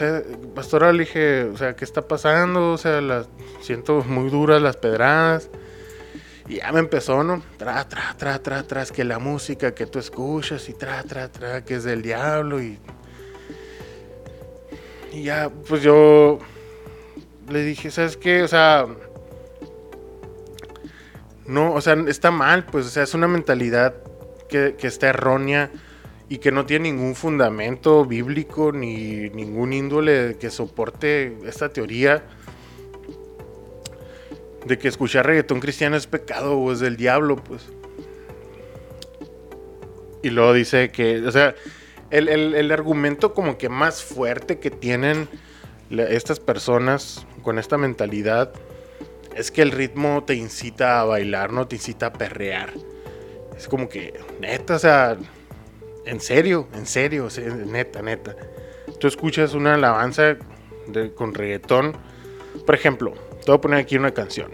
pastora, 0.56 0.92
le 0.92 1.02
dije, 1.02 1.44
o 1.44 1.56
sea, 1.56 1.76
¿qué 1.76 1.86
está 1.86 2.08
pasando? 2.08 2.72
O 2.72 2.78
sea, 2.80 3.24
siento 3.62 4.04
muy 4.04 4.32
duras 4.32 4.60
las 4.64 4.78
pedradas. 4.78 5.50
Y 6.50 6.56
ya 6.56 6.72
me 6.72 6.80
empezó, 6.80 7.24
¿no? 7.24 7.44
Tra, 7.58 7.88
tra, 7.88 8.16
tra, 8.18 8.40
tra, 8.40 8.64
tra, 8.64 8.86
que 8.88 9.04
la 9.04 9.20
música 9.20 9.76
que 9.76 9.86
tú 9.86 10.00
escuchas 10.00 10.68
y 10.70 10.74
tra, 10.74 11.04
tra, 11.04 11.32
tra, 11.32 11.64
que 11.64 11.76
es 11.76 11.84
del 11.84 12.02
diablo 12.02 12.62
y... 12.62 12.80
Y 15.12 15.22
ya, 15.22 15.52
pues 15.70 15.84
yo 15.84 16.40
le 17.48 17.64
dije, 17.64 17.92
¿sabes 17.92 18.18
qué? 18.18 18.42
O 18.42 18.48
sea, 18.48 18.88
no, 21.46 21.74
o 21.74 21.82
sea, 21.82 21.94
está 22.08 22.32
mal, 22.32 22.66
pues, 22.66 22.88
o 22.88 22.90
sea, 22.90 23.04
es 23.04 23.14
una 23.14 23.28
mentalidad 23.28 23.94
que, 24.50 24.76
está 24.82 25.10
errónea 25.10 25.70
y 26.34 26.40
que 26.40 26.52
no 26.52 26.66
tiene 26.66 26.92
ningún 26.92 27.14
fundamento 27.14 28.06
bíblico 28.06 28.72
ni 28.72 29.30
ningún 29.30 29.72
índole 29.72 30.36
que 30.40 30.50
soporte 30.50 31.38
esta 31.46 31.70
teoría 31.70 32.24
de 34.66 34.80
que 34.80 34.88
escuchar 34.88 35.28
reggaetón 35.28 35.60
cristiano 35.60 35.96
es 35.96 36.08
pecado 36.08 36.58
o 36.58 36.72
es 36.72 36.80
del 36.80 36.98
diablo, 36.98 37.36
pues. 37.36 37.70
Y 40.24 40.32
luego 40.32 40.54
dice 40.54 40.90
que, 40.90 41.22
o 41.22 41.32
sea, 41.32 41.54
el, 42.10 42.72
argumento 42.72 43.36
como 43.36 43.60
que 43.60 43.70
más 43.70 44.04
fuerte 44.04 44.58
que 44.58 44.72
tienen 44.72 45.30
estas 45.92 46.40
personas 46.40 47.28
con 47.44 47.60
esta 47.60 47.78
mentalidad 47.78 48.52
es 49.36 49.52
que 49.52 49.62
el 49.62 49.70
ritmo 49.70 50.24
te 50.26 50.34
incita 50.34 51.00
a 51.00 51.04
bailar, 51.04 51.54
no 51.54 51.68
te 51.68 51.76
incita 51.76 52.08
a 52.08 52.14
perrear. 52.14 52.74
Es 53.56 53.68
como 53.68 53.88
que, 53.88 54.20
neta, 54.40 54.78
o 54.78 54.80
sea, 54.80 55.16
en 56.06 56.20
serio, 56.20 56.68
en 56.74 56.86
serio, 56.86 57.28
neta, 57.68 58.02
neta. 58.02 58.36
Tú 59.00 59.08
escuchas 59.08 59.54
una 59.54 59.76
alabanza 59.76 60.38
con 61.16 61.34
reggaetón, 61.34 61.96
por 62.66 62.76
ejemplo, 62.76 63.14
te 63.44 63.52
voy 63.52 63.56
a 63.56 63.62
poner 63.62 63.80
aquí 63.80 63.98
una 63.98 64.12
canción. 64.12 64.52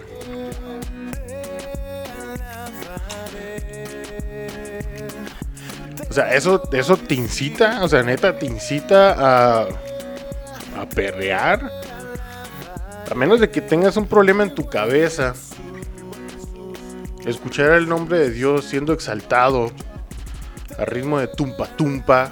O 6.10 6.14
sea, 6.14 6.34
eso, 6.34 6.62
eso 6.74 6.98
te 6.98 7.14
incita, 7.14 7.84
o 7.84 7.88
sea, 7.88 8.02
neta, 8.02 8.38
te 8.38 8.46
incita 8.46 9.14
a, 9.14 9.68
a 10.80 10.90
perrear. 10.90 11.72
A 13.12 13.16
menos 13.16 13.40
de 13.40 13.50
que 13.50 13.62
tengas 13.62 13.98
un 13.98 14.08
problema 14.08 14.44
en 14.44 14.54
tu 14.54 14.68
cabeza, 14.68 15.34
escuchar 17.26 17.72
el 17.72 17.88
nombre 17.88 18.20
de 18.20 18.32
Dios 18.32 18.66
siendo 18.66 18.94
exaltado 18.94 19.72
a 20.80 20.86
ritmo 20.86 21.20
de 21.20 21.28
tumpa 21.28 21.68
tumpa 21.76 22.32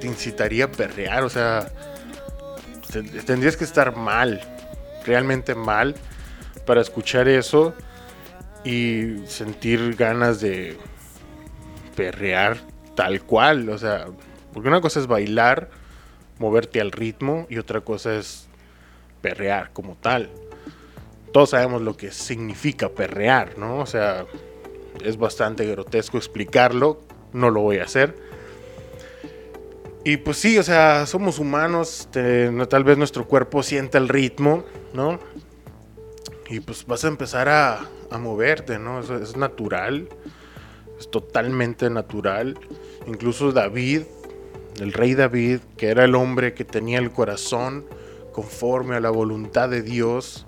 te 0.00 0.06
incitaría 0.06 0.66
a 0.66 0.70
perrear, 0.70 1.24
o 1.24 1.30
sea, 1.30 1.70
tendrías 3.26 3.56
que 3.56 3.64
estar 3.64 3.96
mal, 3.96 4.40
realmente 5.04 5.54
mal, 5.54 5.94
para 6.66 6.80
escuchar 6.80 7.28
eso 7.28 7.74
y 8.64 9.18
sentir 9.26 9.96
ganas 9.96 10.40
de 10.40 10.76
perrear 11.96 12.58
tal 12.94 13.22
cual, 13.22 13.68
o 13.68 13.78
sea, 13.78 14.06
porque 14.52 14.68
una 14.68 14.80
cosa 14.80 15.00
es 15.00 15.06
bailar, 15.06 15.70
moverte 16.38 16.80
al 16.80 16.92
ritmo 16.92 17.46
y 17.48 17.58
otra 17.58 17.80
cosa 17.80 18.14
es 18.14 18.48
perrear 19.20 19.70
como 19.72 19.96
tal. 19.96 20.30
Todos 21.32 21.50
sabemos 21.50 21.82
lo 21.82 21.96
que 21.96 22.12
significa 22.12 22.90
perrear, 22.90 23.58
¿no? 23.58 23.78
O 23.78 23.86
sea, 23.86 24.26
es 25.02 25.16
bastante 25.16 25.66
grotesco 25.66 26.18
explicarlo, 26.18 27.00
no 27.32 27.50
lo 27.50 27.60
voy 27.60 27.78
a 27.78 27.84
hacer. 27.84 28.14
Y 30.04 30.18
pues 30.18 30.36
sí, 30.36 30.58
o 30.58 30.62
sea, 30.62 31.06
somos 31.06 31.38
humanos, 31.38 32.08
tal 32.12 32.84
vez 32.84 32.98
nuestro 32.98 33.26
cuerpo 33.26 33.62
siente 33.62 33.96
el 33.96 34.08
ritmo, 34.08 34.64
¿no? 34.92 35.18
Y 36.50 36.60
pues 36.60 36.86
vas 36.86 37.04
a 37.04 37.08
empezar 37.08 37.48
a, 37.48 37.88
a 38.10 38.18
moverte, 38.18 38.78
¿no? 38.78 39.00
Es, 39.00 39.08
es 39.08 39.36
natural, 39.36 40.08
es 40.98 41.10
totalmente 41.10 41.88
natural. 41.88 42.58
Incluso 43.06 43.52
David, 43.52 44.02
el 44.78 44.92
rey 44.92 45.14
David, 45.14 45.60
que 45.78 45.88
era 45.88 46.04
el 46.04 46.14
hombre 46.14 46.52
que 46.52 46.66
tenía 46.66 46.98
el 46.98 47.10
corazón 47.10 47.86
conforme 48.32 48.96
a 48.96 49.00
la 49.00 49.10
voluntad 49.10 49.70
de 49.70 49.80
Dios, 49.80 50.46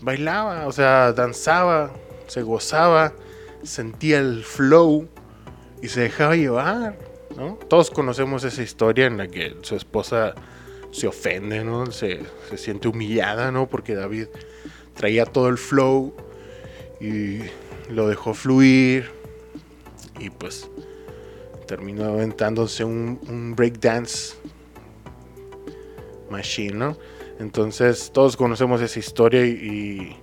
bailaba, 0.00 0.66
o 0.66 0.72
sea, 0.72 1.12
danzaba, 1.12 1.92
se 2.26 2.42
gozaba, 2.42 3.12
sentía 3.62 4.18
el 4.18 4.44
flow 4.44 5.08
y 5.80 5.88
se 5.88 6.02
dejaba 6.02 6.36
llevar, 6.36 6.98
¿no? 7.36 7.58
Todos 7.68 7.90
conocemos 7.90 8.44
esa 8.44 8.62
historia 8.62 9.06
en 9.06 9.16
la 9.16 9.28
que 9.28 9.56
su 9.62 9.76
esposa 9.76 10.34
se 10.90 11.06
ofende, 11.06 11.64
¿no? 11.64 11.86
Se, 11.86 12.20
se 12.48 12.58
siente 12.58 12.88
humillada, 12.88 13.50
¿no? 13.50 13.68
Porque 13.68 13.94
David 13.94 14.26
traía 14.94 15.24
todo 15.24 15.48
el 15.48 15.58
flow 15.58 16.14
y 17.00 17.40
lo 17.90 18.08
dejó 18.08 18.34
fluir 18.34 19.10
y 20.20 20.30
pues 20.30 20.68
terminó 21.66 22.04
aventándose 22.04 22.84
un, 22.84 23.18
un 23.28 23.56
breakdance 23.56 24.36
Machine, 26.32 26.74
¿no? 26.74 26.96
Entonces 27.38 28.10
todos 28.12 28.36
conocemos 28.36 28.80
esa 28.80 28.98
historia 28.98 29.46
y, 29.46 30.16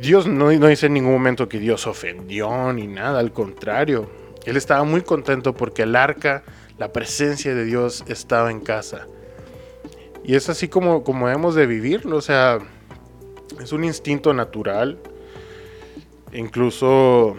Dios 0.00 0.26
no, 0.26 0.48
dice 0.50 0.86
en 0.86 0.94
ningún 0.94 1.12
momento 1.12 1.48
que 1.48 1.58
Dios 1.58 1.86
ofendió 1.86 2.72
ni 2.72 2.86
nada, 2.86 3.20
al 3.20 3.32
contrario, 3.32 4.10
Él 4.44 4.56
estaba 4.56 4.84
muy 4.84 5.02
contento 5.02 5.54
porque 5.54 5.82
el 5.82 5.96
arca, 5.96 6.44
la 6.78 6.92
presencia 6.92 7.54
de 7.54 7.64
Dios 7.64 8.04
estaba 8.08 8.50
en 8.50 8.60
casa. 8.60 9.06
Y 10.24 10.34
es 10.36 10.48
así 10.48 10.68
como, 10.68 11.04
como 11.04 11.28
hemos 11.28 11.54
de 11.54 11.66
vivirlo, 11.66 12.16
o 12.16 12.22
sea, 12.22 12.58
es 13.60 13.72
un 13.72 13.84
instinto 13.84 14.32
natural. 14.32 14.98
Incluso 16.32 17.36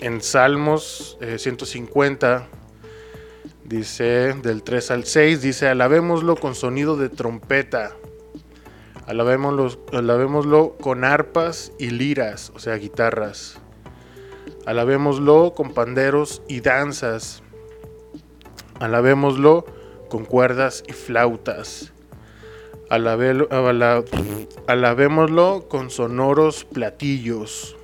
en 0.00 0.20
Salmos 0.22 1.18
150 1.36 2.36
eh, 2.36 2.60
Dice 3.70 4.34
del 4.42 4.64
3 4.64 4.90
al 4.90 5.04
6, 5.04 5.42
dice, 5.42 5.68
alabémoslo 5.68 6.34
con 6.34 6.56
sonido 6.56 6.96
de 6.96 7.08
trompeta. 7.08 7.94
Alabémoslo, 9.10 10.76
con 10.80 11.04
arpas 11.04 11.72
y 11.78 11.90
liras, 11.90 12.52
o 12.54 12.60
sea, 12.60 12.76
guitarras. 12.76 13.58
Alabémoslo 14.66 15.52
con 15.54 15.74
panderos 15.74 16.42
y 16.48 16.60
danzas. 16.60 17.42
Alabémoslo 18.78 19.66
con 20.08 20.24
cuerdas 20.24 20.84
y 20.88 20.92
flautas. 20.92 21.92
alabémoslo 24.66 25.68
con 25.68 25.90
sonoros 25.90 26.64
platillos. 26.64 27.76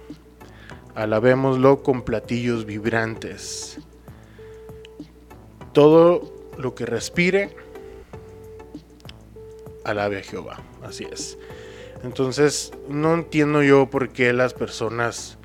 Alabémoslo 0.95 1.83
con 1.83 2.03
platillos 2.03 2.65
vibrantes 2.65 3.79
todo 5.77 6.33
lo 6.57 6.75
que 6.75 6.87
respire, 6.87 7.55
alabe 9.85 10.21
a 10.21 10.23
Jehová. 10.23 10.57
Así 10.87 11.07
es. 11.11 11.39
Entonces, 12.05 12.73
no 12.89 13.15
entiendo 13.15 13.63
yo 13.63 13.91
por 13.91 14.11
qué 14.11 14.33
las 14.33 14.55
personas 14.55 15.39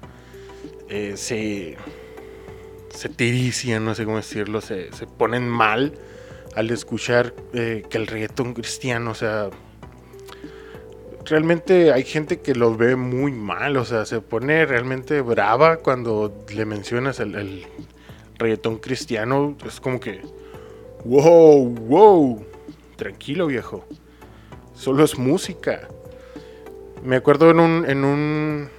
eh, 0.89 1.13
se, 1.15 1.77
se 2.93 3.09
tirician, 3.09 3.85
no 3.85 3.95
sé 3.95 4.05
cómo 4.05 4.17
decirlo, 4.17 4.61
se, 4.61 4.89
ponen 5.17 5.47
mal 5.47 5.93
al 6.55 6.69
escuchar 6.69 7.33
eh, 7.53 7.83
que 7.89 7.97
el 7.97 8.07
reggaetón 8.07 8.53
cristiano, 8.53 9.11
o 9.11 9.15
sea, 9.15 9.49
realmente 11.25 11.93
hay 11.93 12.03
gente 12.03 12.41
que 12.41 12.53
lo 12.53 12.75
ve 12.75 12.97
muy 12.97 13.31
mal, 13.31 13.77
o 13.77 13.85
sea, 13.85 14.05
se 14.05 14.19
pone 14.19 14.65
realmente 14.65 15.21
brava 15.21 15.77
cuando 15.77 16.45
le 16.53 16.65
mencionas 16.65 17.21
el 17.21 17.65
reggaetón 18.37 18.79
cristiano 18.79 19.55
es 19.65 19.79
como 19.79 19.99
que, 19.99 20.21
wow, 21.05 21.65
wow, 21.65 22.45
tranquilo 22.97 23.47
viejo, 23.47 23.85
solo 24.81 25.03
es 25.03 25.19
música. 25.19 25.87
Me 27.03 27.15
acuerdo 27.15 27.51
en 27.51 27.59
un, 27.59 27.85
en 27.87 28.03
un, 28.03 28.69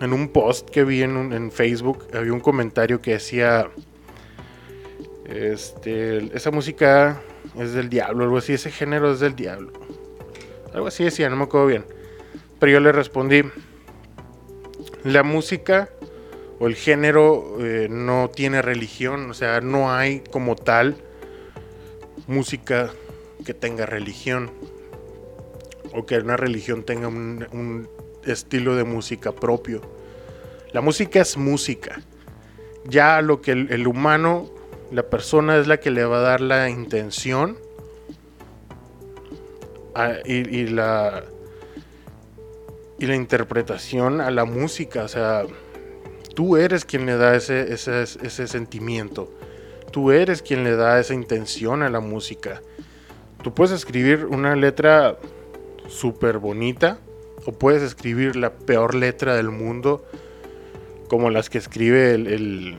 en 0.00 0.12
un 0.14 0.28
post 0.30 0.70
que 0.70 0.82
vi 0.82 1.02
en, 1.02 1.30
en 1.34 1.52
Facebook, 1.52 2.06
había 2.14 2.32
un 2.32 2.40
comentario 2.40 3.02
que 3.02 3.12
decía, 3.12 3.68
este, 5.26 6.34
esa 6.34 6.50
música 6.50 7.20
es 7.58 7.74
del 7.74 7.90
diablo, 7.90 8.24
algo 8.24 8.38
así, 8.38 8.54
ese 8.54 8.70
género 8.70 9.12
es 9.12 9.20
del 9.20 9.36
diablo. 9.36 9.72
Algo 10.72 10.86
así 10.86 11.04
decía, 11.04 11.28
no 11.28 11.36
me 11.36 11.44
acuerdo 11.44 11.66
bien. 11.66 11.84
Pero 12.58 12.72
yo 12.72 12.80
le 12.80 12.90
respondí, 12.90 13.42
la 15.04 15.22
música 15.22 15.90
o 16.60 16.66
el 16.66 16.76
género 16.76 17.58
eh, 17.60 17.88
no 17.90 18.30
tiene 18.34 18.62
religión, 18.62 19.30
o 19.30 19.34
sea, 19.34 19.60
no 19.60 19.92
hay 19.92 20.20
como 20.30 20.56
tal 20.56 20.96
música 22.26 22.90
que 23.44 23.52
tenga 23.52 23.84
religión 23.84 24.50
o 25.92 26.06
que 26.06 26.18
una 26.18 26.36
religión 26.36 26.84
tenga 26.84 27.08
un, 27.08 27.88
estilo 28.24 28.76
de 28.76 28.84
música 28.84 29.32
propio. 29.32 29.80
La 30.72 30.80
música 30.82 31.20
es 31.20 31.36
música. 31.36 32.00
Ya 32.84 33.22
lo 33.22 33.40
que 33.40 33.52
el, 33.52 33.86
humano, 33.86 34.50
la 34.90 35.04
persona 35.04 35.56
es 35.56 35.66
la 35.66 35.78
que 35.78 35.90
le 35.90 36.04
va 36.04 36.18
a 36.18 36.20
dar 36.20 36.40
la 36.40 36.68
intención 36.68 37.56
y, 40.26 40.66
la 40.66 41.24
y 42.98 43.06
la 43.06 43.14
interpretación 43.14 44.20
a 44.20 44.30
la 44.30 44.44
música. 44.44 45.04
O 45.04 45.08
sea, 45.08 45.44
tú 46.34 46.56
eres 46.56 46.84
quien 46.84 47.06
le 47.06 47.16
da 47.16 47.34
ese, 47.34 47.72
ese, 47.72 48.02
ese 48.02 48.46
sentimiento. 48.46 49.32
Tú 49.90 50.10
eres 50.10 50.42
quien 50.42 50.64
le 50.64 50.76
da 50.76 51.00
esa 51.00 51.14
intención 51.14 51.82
a 51.82 51.88
la 51.88 52.00
música. 52.00 52.60
Tú 53.42 53.54
puedes 53.54 53.72
escribir 53.72 54.26
una 54.26 54.54
letra 54.56 55.16
súper 55.88 56.38
bonita 56.38 56.98
o 57.46 57.52
puedes 57.52 57.82
escribir 57.82 58.36
la 58.36 58.52
peor 58.52 58.94
letra 58.94 59.34
del 59.34 59.50
mundo 59.50 60.04
como 61.08 61.30
las 61.30 61.50
que 61.50 61.58
escribe 61.58 62.12
el, 62.12 62.76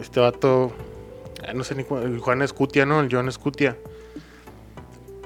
este 0.00 0.20
vato, 0.20 0.72
ah, 1.46 1.52
no 1.52 1.62
sé 1.62 1.74
ni 1.74 1.84
el 2.02 2.18
Juan 2.18 2.42
Escutia, 2.42 2.86
¿no? 2.86 3.00
El 3.00 3.08
John 3.12 3.28
Escutia, 3.28 3.76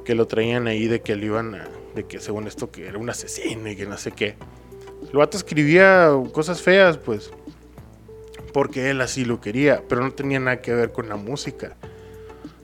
que 0.04 0.14
lo 0.14 0.26
traían 0.26 0.66
ahí 0.66 0.88
de 0.88 1.00
que 1.00 1.16
le 1.16 1.26
iban 1.26 1.54
a, 1.54 1.68
de 1.94 2.04
que 2.04 2.20
según 2.20 2.46
esto 2.46 2.70
que 2.70 2.86
era 2.86 2.98
un 2.98 3.08
asesino 3.08 3.68
y 3.70 3.76
que 3.76 3.86
no 3.86 3.96
sé 3.96 4.12
qué. 4.12 4.34
El 5.10 5.16
vato 5.16 5.36
escribía 5.36 6.10
cosas 6.32 6.60
feas, 6.60 6.98
pues, 6.98 7.30
porque 8.52 8.90
él 8.90 9.00
así 9.00 9.24
lo 9.24 9.40
quería, 9.40 9.82
pero 9.88 10.02
no 10.02 10.10
tenía 10.12 10.40
nada 10.40 10.60
que 10.60 10.74
ver 10.74 10.92
con 10.92 11.08
la 11.08 11.16
música. 11.16 11.76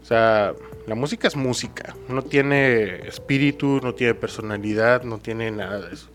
O 0.02 0.04
sea, 0.04 0.54
la 0.86 0.94
música 0.94 1.28
es 1.28 1.36
música, 1.36 1.94
no 2.08 2.22
tiene 2.22 3.06
espíritu, 3.08 3.80
no 3.82 3.94
tiene 3.94 4.14
personalidad, 4.14 5.02
no 5.02 5.18
tiene 5.18 5.50
nada 5.50 5.80
de 5.80 5.94
eso 5.94 6.10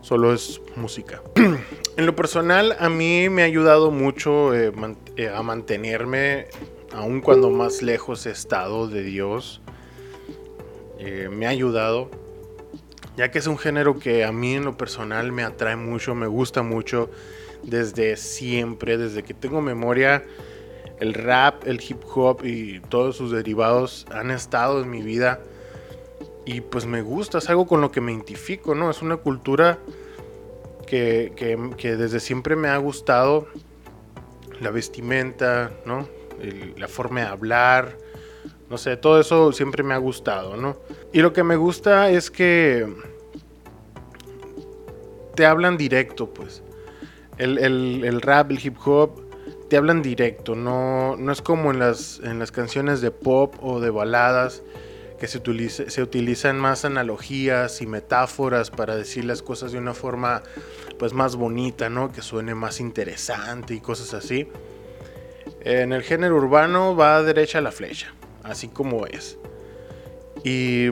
solo 0.00 0.32
es 0.32 0.60
música. 0.76 1.22
en 1.96 2.06
lo 2.06 2.16
personal, 2.16 2.76
a 2.78 2.88
mí 2.88 3.28
me 3.28 3.42
ha 3.42 3.44
ayudado 3.44 3.90
mucho 3.90 4.54
eh, 4.54 4.72
eh, 5.16 5.28
a 5.28 5.42
mantenerme, 5.42 6.46
aun 6.92 7.20
cuando 7.20 7.50
más 7.50 7.82
lejos 7.82 8.26
he 8.26 8.30
estado 8.30 8.88
de 8.88 9.02
Dios. 9.02 9.60
Eh, 10.98 11.28
me 11.30 11.46
ha 11.46 11.50
ayudado, 11.50 12.10
ya 13.16 13.30
que 13.30 13.38
es 13.38 13.46
un 13.46 13.56
género 13.56 13.98
que 13.98 14.24
a 14.24 14.32
mí 14.32 14.54
en 14.54 14.64
lo 14.64 14.76
personal 14.76 15.32
me 15.32 15.42
atrae 15.42 15.76
mucho, 15.76 16.14
me 16.14 16.26
gusta 16.26 16.62
mucho 16.62 17.10
desde 17.62 18.16
siempre, 18.16 18.98
desde 18.98 19.22
que 19.22 19.34
tengo 19.34 19.60
memoria. 19.60 20.24
El 21.00 21.14
rap, 21.14 21.66
el 21.66 21.80
hip 21.80 22.02
hop 22.14 22.44
y 22.44 22.80
todos 22.80 23.16
sus 23.16 23.32
derivados 23.32 24.06
han 24.12 24.30
estado 24.30 24.82
en 24.82 24.90
mi 24.90 25.02
vida 25.02 25.40
y 26.44 26.60
pues 26.60 26.86
me 26.86 27.02
gusta, 27.02 27.38
es 27.38 27.48
algo 27.48 27.66
con 27.66 27.80
lo 27.80 27.90
que 27.90 28.00
me 28.00 28.12
identifico, 28.12 28.74
¿no? 28.74 28.90
Es 28.90 29.02
una 29.02 29.16
cultura 29.16 29.78
que, 30.86 31.32
desde 31.80 32.20
siempre 32.20 32.56
me 32.56 32.68
ha 32.68 32.76
gustado, 32.78 33.46
la 34.60 34.70
vestimenta, 34.70 35.70
¿no? 35.86 36.08
la 36.76 36.88
forma 36.88 37.20
de 37.20 37.26
hablar, 37.26 37.98
no 38.70 38.78
sé, 38.78 38.96
todo 38.96 39.20
eso 39.20 39.52
siempre 39.52 39.82
me 39.82 39.94
ha 39.94 39.98
gustado, 39.98 40.56
¿no? 40.56 40.76
Y 41.12 41.20
lo 41.20 41.32
que 41.32 41.42
me 41.42 41.56
gusta 41.56 42.10
es 42.10 42.30
que 42.30 42.86
te 45.34 45.44
hablan 45.44 45.76
directo, 45.76 46.30
pues. 46.32 46.62
El, 47.36 47.58
el, 47.58 48.20
rap, 48.20 48.50
el 48.50 48.64
hip 48.64 48.76
hop, 48.84 49.20
te 49.70 49.76
hablan 49.76 50.02
directo, 50.02 50.56
no, 50.56 51.16
no 51.16 51.30
es 51.30 51.40
como 51.40 51.70
en 51.70 51.78
las, 51.78 52.20
en 52.24 52.40
las 52.40 52.50
canciones 52.50 53.00
de 53.00 53.12
pop 53.12 53.54
o 53.62 53.78
de 53.78 53.90
baladas 53.90 54.62
que 55.20 55.28
se, 55.28 55.40
se 55.90 56.02
utilizan 56.02 56.58
más 56.58 56.84
analogías 56.84 57.80
y 57.80 57.86
metáforas 57.86 58.72
para 58.72 58.96
decir 58.96 59.24
las 59.24 59.42
cosas 59.42 59.70
de 59.70 59.78
una 59.78 59.94
forma 59.94 60.42
pues 60.98 61.12
más 61.12 61.36
bonita, 61.36 61.88
¿no? 61.88 62.10
Que 62.10 62.20
suene 62.20 62.52
más 62.56 62.80
interesante 62.80 63.74
y 63.74 63.80
cosas 63.80 64.12
así. 64.12 64.48
En 65.60 65.92
el 65.92 66.02
género 66.02 66.36
urbano 66.36 66.96
va 66.96 67.22
derecha 67.22 67.60
la 67.60 67.70
flecha, 67.70 68.12
así 68.42 68.66
como 68.66 69.06
es. 69.06 69.38
Y 70.42 70.86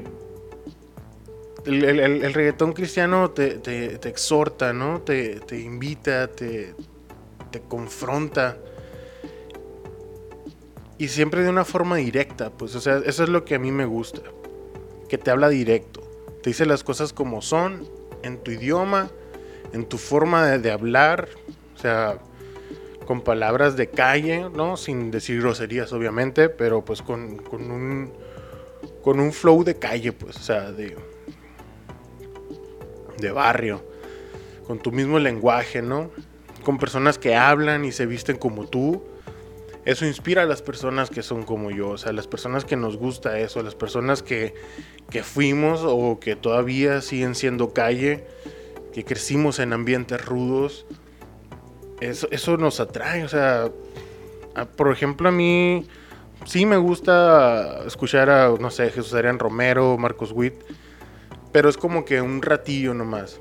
el, 1.65 2.33
reggaetón 2.33 2.75
cristiano 2.75 3.33
te, 3.33 3.99
exhorta, 4.09 4.73
¿no? 4.73 5.01
Te, 5.01 5.41
te 5.41 5.59
invita, 5.59 6.29
te, 6.29 6.77
te 7.51 7.61
confronta 7.61 8.57
y 10.99 11.09
siempre 11.09 11.43
de 11.43 11.49
una 11.49 11.65
forma 11.65 11.97
directa, 11.97 12.51
pues, 12.51 12.75
o 12.75 12.81
sea, 12.81 13.01
eso 13.07 13.23
es 13.23 13.29
lo 13.29 13.45
que 13.45 13.55
a 13.55 13.59
mí 13.61 13.71
me 13.71 13.87
gusta. 13.87 14.21
Que 15.09 15.17
te 15.17 15.31
habla 15.31 15.49
directo. 15.49 16.03
Te 16.43 16.51
dice 16.51 16.67
las 16.67 16.83
cosas 16.83 17.13
como 17.13 17.41
son, 17.41 17.89
en 18.23 18.39
tu 18.39 18.51
idioma, 18.51 19.11
en 19.73 19.87
tu 19.87 19.97
forma 19.97 20.59
de, 20.59 20.71
hablar, 20.73 21.29
o 21.77 21.79
sea, 21.79 22.19
con 23.07 23.23
palabras 23.23 23.77
de 23.77 23.89
calle, 23.89 24.51
¿no? 24.53 24.77
Sin 24.77 25.13
decir 25.13 25.41
groserías, 25.41 25.93
obviamente, 25.93 26.49
pero 26.49 26.85
pues 26.85 27.01
con, 27.01 27.37
con 27.39 27.71
un 27.71 28.13
con 29.03 29.19
un 29.19 29.33
flow 29.33 29.65
de 29.65 29.77
calle, 29.77 30.13
pues, 30.13 30.37
o 30.37 30.43
sea, 30.43 30.73
de 30.73 30.97
de 33.19 33.33
barrio, 33.33 33.85
con 34.67 34.79
tu 34.79 34.93
mismo 34.93 35.19
lenguaje, 35.19 35.81
¿no? 35.81 36.11
Con 36.65 36.79
personas 36.79 37.19
que 37.19 37.35
hablan 37.35 37.85
y 37.85 37.93
se 37.93 38.07
visten 38.07 38.37
como 38.37 38.67
tú 38.67 39.03
eso 39.89 40.05
inspira 40.05 40.43
a 40.43 40.45
las 40.45 40.61
personas 40.61 41.09
que 41.09 41.23
son 41.23 41.45
como 41.45 41.71
yo, 41.71 41.89
o 41.89 41.97
sea, 41.97 42.13
las 42.13 42.27
personas 42.27 42.67
que 42.67 42.77
nos 42.77 42.99
gusta 42.99 43.39
eso, 43.39 43.63
las 43.63 43.75
personas 43.75 44.23
que, 44.23 44.53
fuimos 45.23 45.81
o 45.83 46.21
que 46.21 46.37
todavía 46.37 47.01
siguen 47.01 47.35
siendo 47.35 47.73
calle, 47.73 48.27
que 48.93 49.07
crecimos 49.07 49.59
en 49.59 49.73
ambientes 49.73 50.23
rudos. 50.23 50.85
Eso, 52.01 52.29
eso 52.31 52.59
nos 52.59 52.81
atrae, 52.81 53.25
o 53.25 53.31
sea, 53.31 53.71
por 54.77 54.93
ejemplo, 54.93 55.31
a 55.31 55.33
mí 55.33 55.87
sí 56.45 56.67
me 56.67 56.77
gusta 56.77 57.83
escuchar 57.87 58.29
a, 58.29 58.51
no 58.61 58.71
sé, 58.71 58.91
Jesús 58.91 59.15
Adrián 59.15 59.39
Romero, 59.39 59.97
Marcos 59.97 60.33
Witt, 60.33 60.53
pero 61.51 61.71
es 61.71 61.79
como 61.79 62.05
que 62.05 62.21
un 62.21 62.43
ratillo 62.43 62.93
nomás, 62.93 63.41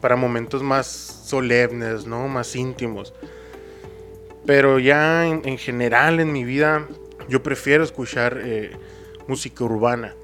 para 0.00 0.16
momentos 0.16 0.64
más 0.64 0.88
solemnes, 0.88 2.06
¿no? 2.08 2.26
Más 2.26 2.56
íntimos. 2.56 3.14
Pero 4.46 4.78
ya 4.78 5.26
en, 5.26 5.58
general 5.58 6.20
en 6.20 6.32
mi 6.32 6.44
vida 6.44 6.86
yo 7.28 7.42
prefiero 7.42 7.82
escuchar 7.82 8.40
eh, 8.42 8.70
música 9.26 9.64
urbana, 9.64 10.14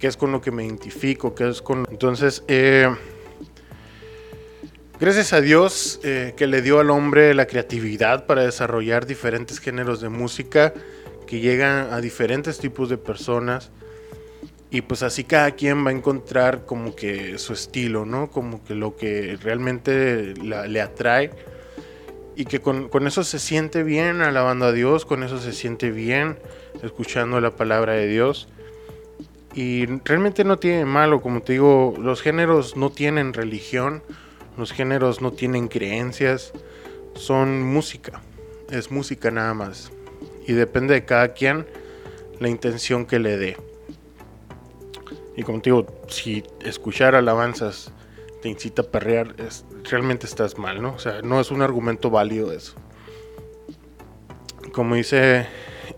que 0.00 0.08
es 0.08 0.16
con 0.16 0.32
lo 0.32 0.40
que 0.40 0.50
me 0.50 0.64
identifico, 0.66 1.34
que 1.34 1.48
es 1.48 1.62
con... 1.62 1.86
Entonces, 1.88 2.42
eh, 2.48 2.92
gracias 4.98 5.32
a 5.32 5.40
Dios 5.40 6.00
eh, 6.02 6.34
que 6.36 6.48
le 6.48 6.60
dio 6.60 6.80
al 6.80 6.90
hombre 6.90 7.32
la 7.34 7.46
creatividad 7.46 8.26
para 8.26 8.42
desarrollar 8.42 9.06
diferentes 9.06 9.60
géneros 9.60 10.00
de 10.00 10.08
música 10.08 10.74
que 11.28 11.38
llegan 11.38 11.92
a 11.92 12.00
diferentes 12.00 12.58
tipos 12.58 12.88
de 12.88 12.98
personas. 12.98 13.70
Y 14.72 14.80
pues 14.80 15.04
así 15.04 15.22
cada 15.22 15.52
quien 15.52 15.86
va 15.86 15.90
a 15.90 15.92
encontrar 15.92 16.64
como 16.64 16.96
que 16.96 17.38
su 17.38 17.52
estilo, 17.52 18.06
¿no? 18.06 18.30
Como 18.30 18.64
que 18.64 18.74
lo 18.74 18.96
que 18.96 19.38
realmente 19.40 20.34
le 20.34 20.80
atrae 20.80 21.30
y 22.36 22.44
que 22.46 22.60
con, 22.60 22.88
eso 23.06 23.24
se 23.24 23.38
siente 23.38 23.82
bien 23.82 24.22
alabando 24.22 24.66
a 24.66 24.72
Dios, 24.72 25.04
con 25.04 25.22
eso 25.22 25.38
se 25.38 25.52
siente 25.52 25.90
bien 25.90 26.38
escuchando 26.82 27.40
la 27.40 27.56
palabra 27.56 27.92
de 27.92 28.06
Dios. 28.06 28.48
Y 29.54 29.86
realmente 30.04 30.44
no 30.44 30.58
tiene 30.58 30.86
malo, 30.86 31.20
como 31.20 31.42
te 31.42 31.52
digo, 31.52 31.94
los 31.98 32.22
géneros 32.22 32.76
no 32.76 32.90
tienen 32.90 33.34
religión, 33.34 34.02
los 34.56 34.72
géneros 34.72 35.20
no 35.20 35.32
tienen 35.32 35.68
creencias, 35.68 36.52
son 37.14 37.62
música, 37.62 38.22
es 38.70 38.90
música 38.90 39.30
nada 39.30 39.52
más. 39.52 39.92
Y 40.46 40.54
depende 40.54 40.94
de 40.94 41.04
cada 41.04 41.34
quien 41.34 41.66
la 42.40 42.48
intención 42.48 43.04
que 43.04 43.18
le 43.18 43.36
dé. 43.36 43.56
Y 45.36 45.42
como 45.42 45.60
te 45.60 45.70
digo, 45.70 45.86
si 46.08 46.44
escuchar 46.60 47.14
alabanzas 47.14 47.92
te 48.42 48.48
incita 48.48 48.82
a 48.82 48.84
perrear, 48.86 49.36
es, 49.38 49.64
realmente 49.88 50.26
estás 50.26 50.58
mal, 50.58 50.82
¿no? 50.82 50.94
O 50.94 50.98
sea, 50.98 51.22
no 51.22 51.40
es 51.40 51.50
un 51.50 51.62
argumento 51.62 52.10
válido 52.10 52.52
eso. 52.52 52.74
Como 54.72 54.96
dice 54.96 55.46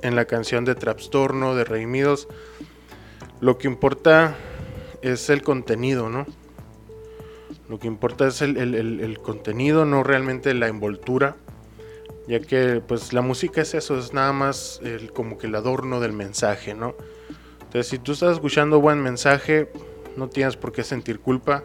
en 0.03 0.15
la 0.15 0.27
canción 0.27 0.67
de 0.67 0.75
Trapstorno 0.75 1.55
de 1.55 1.65
Redimidos, 1.65 2.29
lo 3.41 3.57
que 3.57 3.67
importa 3.67 4.37
es 5.01 5.31
el 5.31 5.43
contenido, 5.43 6.11
¿no? 6.11 6.27
Lo 7.69 7.79
que 7.79 7.87
importa 7.87 8.27
es 8.27 8.43
el, 8.43 9.19
contenido, 9.23 9.87
no 9.87 10.03
realmente 10.03 10.53
la 10.53 10.69
envoltura, 10.69 11.37
ya 12.29 12.41
que 12.41 12.83
pues 12.87 13.15
la 13.15 13.23
música 13.23 13.63
es 13.63 13.73
eso, 13.73 13.99
es 13.99 14.13
nada 14.13 14.35
más 14.35 14.81
el, 14.85 15.13
como 15.13 15.39
que 15.39 15.47
el 15.47 15.55
adorno 15.55 15.99
del 15.99 16.13
mensaje, 16.13 16.75
¿no? 16.75 16.95
Entonces 17.63 17.87
si 17.87 17.99
tú 17.99 18.13
estás 18.13 18.35
escuchando 18.35 18.81
buen 18.81 19.03
mensaje, 19.03 19.71
no 20.17 20.29
tienes 20.29 20.57
por 20.57 20.73
qué 20.73 20.85
sentir 20.85 21.21
culpa 21.21 21.65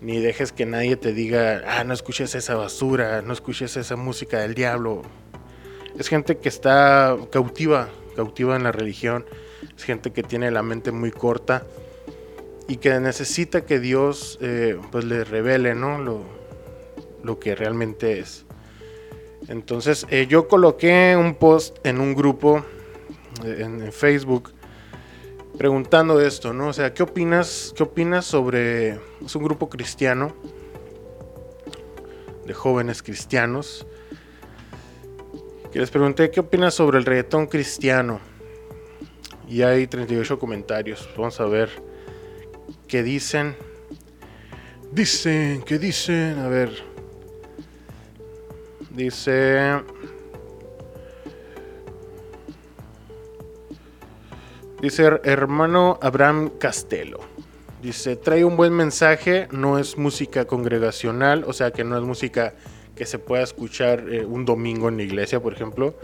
ni 0.00 0.20
dejes 0.20 0.52
que 0.52 0.66
nadie 0.66 0.96
te 0.96 1.12
diga, 1.12 1.62
ah, 1.66 1.84
no 1.84 1.94
escuches 1.94 2.34
esa 2.34 2.54
basura, 2.54 3.22
no 3.22 3.32
escuches 3.32 3.76
esa 3.76 3.96
música 3.96 4.40
del 4.40 4.54
diablo. 4.54 5.02
Es 5.98 6.08
gente 6.08 6.38
que 6.38 6.48
está 6.48 7.16
cautiva, 7.30 7.88
cautiva 8.16 8.56
en 8.56 8.64
la 8.64 8.72
religión, 8.72 9.24
es 9.76 9.84
gente 9.84 10.12
que 10.12 10.22
tiene 10.22 10.50
la 10.50 10.62
mente 10.62 10.92
muy 10.92 11.10
corta 11.10 11.64
y 12.68 12.76
que 12.76 12.98
necesita 13.00 13.64
que 13.64 13.78
Dios 13.80 14.38
eh, 14.40 14.78
pues 14.90 15.04
le 15.04 15.24
revele, 15.24 15.74
¿no? 15.74 15.98
Lo, 15.98 16.22
lo 17.22 17.38
que 17.38 17.54
realmente 17.54 18.18
es. 18.18 18.44
Entonces 19.48 20.06
eh, 20.10 20.26
yo 20.28 20.48
coloqué 20.48 21.16
un 21.18 21.34
post 21.34 21.76
en 21.84 22.00
un 22.00 22.14
grupo 22.14 22.64
eh, 23.44 23.58
en, 23.60 23.92
Facebook 23.92 24.52
preguntando 25.56 26.20
esto, 26.20 26.52
¿no? 26.52 26.68
O 26.68 26.72
sea, 26.72 26.92
¿qué 26.94 27.02
opinas, 27.02 27.72
qué 27.76 27.82
opinas 27.82 28.24
sobre... 28.24 29.00
Es 29.24 29.34
un 29.34 29.44
grupo 29.44 29.68
cristiano, 29.68 30.34
de 32.44 32.54
jóvenes 32.54 33.02
cristianos, 33.02 33.86
que 35.72 35.78
les 35.78 35.90
pregunté, 35.90 36.30
¿qué 36.30 36.40
opinas 36.40 36.74
sobre 36.74 36.98
el 36.98 37.04
reggaetón 37.04 37.46
cristiano? 37.46 38.20
Y 39.48 39.62
hay 39.62 39.86
38 39.86 40.38
comentarios, 40.38 41.08
vamos 41.16 41.40
a 41.40 41.46
ver 41.46 41.70
qué 42.88 43.02
dicen. 43.02 43.56
Dicen, 44.92 45.62
¿qué 45.62 45.78
dicen? 45.78 46.38
A 46.38 46.48
ver. 46.48 46.70
Dice... 48.90 49.82
Dice 54.84 55.18
hermano 55.24 55.98
Abraham 56.02 56.50
Castelo. 56.58 57.20
Dice, 57.80 58.16
trae 58.16 58.44
un 58.44 58.54
buen 58.58 58.74
mensaje, 58.74 59.48
no 59.50 59.78
es 59.78 59.96
música 59.96 60.44
congregacional, 60.44 61.44
o 61.46 61.54
sea 61.54 61.70
que 61.70 61.84
no 61.84 61.96
es 61.96 62.04
música 62.04 62.52
que 62.94 63.06
se 63.06 63.18
pueda 63.18 63.42
escuchar 63.42 64.04
eh, 64.12 64.26
un 64.26 64.44
domingo 64.44 64.90
en 64.90 64.98
la 64.98 65.04
iglesia, 65.04 65.40
por 65.40 65.54
ejemplo. 65.54 65.94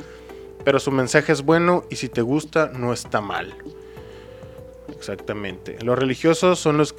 Pero 0.64 0.80
su 0.80 0.90
mensaje 0.92 1.30
es 1.30 1.42
bueno 1.42 1.84
y 1.90 1.96
si 1.96 2.08
te 2.08 2.22
gusta, 2.22 2.72
no 2.74 2.94
está 2.94 3.20
mal. 3.20 3.54
Exactamente. 4.96 5.76
Los 5.84 5.98
religiosos 5.98 6.58
son 6.58 6.78
los, 6.78 6.94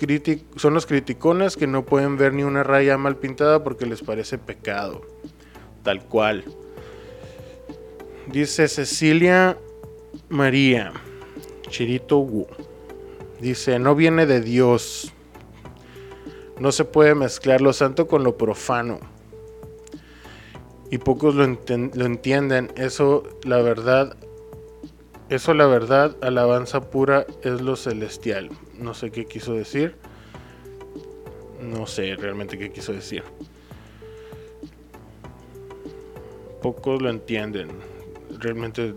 son 0.58 0.76
los 0.76 0.86
criticones 0.86 1.58
que 1.58 1.66
no 1.66 1.84
pueden 1.84 2.16
ver 2.16 2.36
ni 2.36 2.44
una 2.44 2.62
raya 2.62 2.96
mal 3.00 3.16
pintada 3.16 3.64
porque 3.64 3.88
les 3.88 4.04
parece 4.04 4.38
pecado. 4.38 5.02
Tal 5.82 6.04
cual. 6.04 6.46
Dice 8.28 8.68
Cecilia 8.68 9.58
María. 10.30 10.94
Chirito 11.72 12.20
Wu. 12.20 12.46
Dice, 13.40 13.80
no 13.80 13.96
viene 13.96 14.28
de 14.28 14.42
Dios. 14.42 15.12
No 16.60 16.72
se 16.72 16.86
puede 16.86 17.16
mezclar 17.16 17.62
lo 17.62 17.74
santo 17.74 18.08
con 18.08 18.24
lo 18.24 18.38
profano. 18.38 19.00
Y 20.92 21.00
pocos 21.00 21.34
lo, 21.34 21.48
lo 21.48 22.06
entienden. 22.06 22.72
Eso, 22.76 23.24
la 23.44 23.62
verdad, 23.64 24.16
eso 25.30 25.54
la 25.54 25.66
verdad, 25.66 26.18
alabanza 26.22 26.92
pura 26.92 27.26
es 27.42 27.62
lo 27.62 27.76
celestial. 27.76 28.50
No 28.78 28.94
sé 28.94 29.10
qué 29.10 29.26
quiso 29.26 29.54
decir. 29.54 29.96
No 31.62 31.88
sé 31.88 32.16
realmente 32.16 32.58
qué 32.60 32.72
quiso 32.72 32.92
decir. 32.92 33.24
Pocos 36.62 37.02
lo 37.02 37.10
entienden. 37.10 37.70
Realmente 38.40 38.94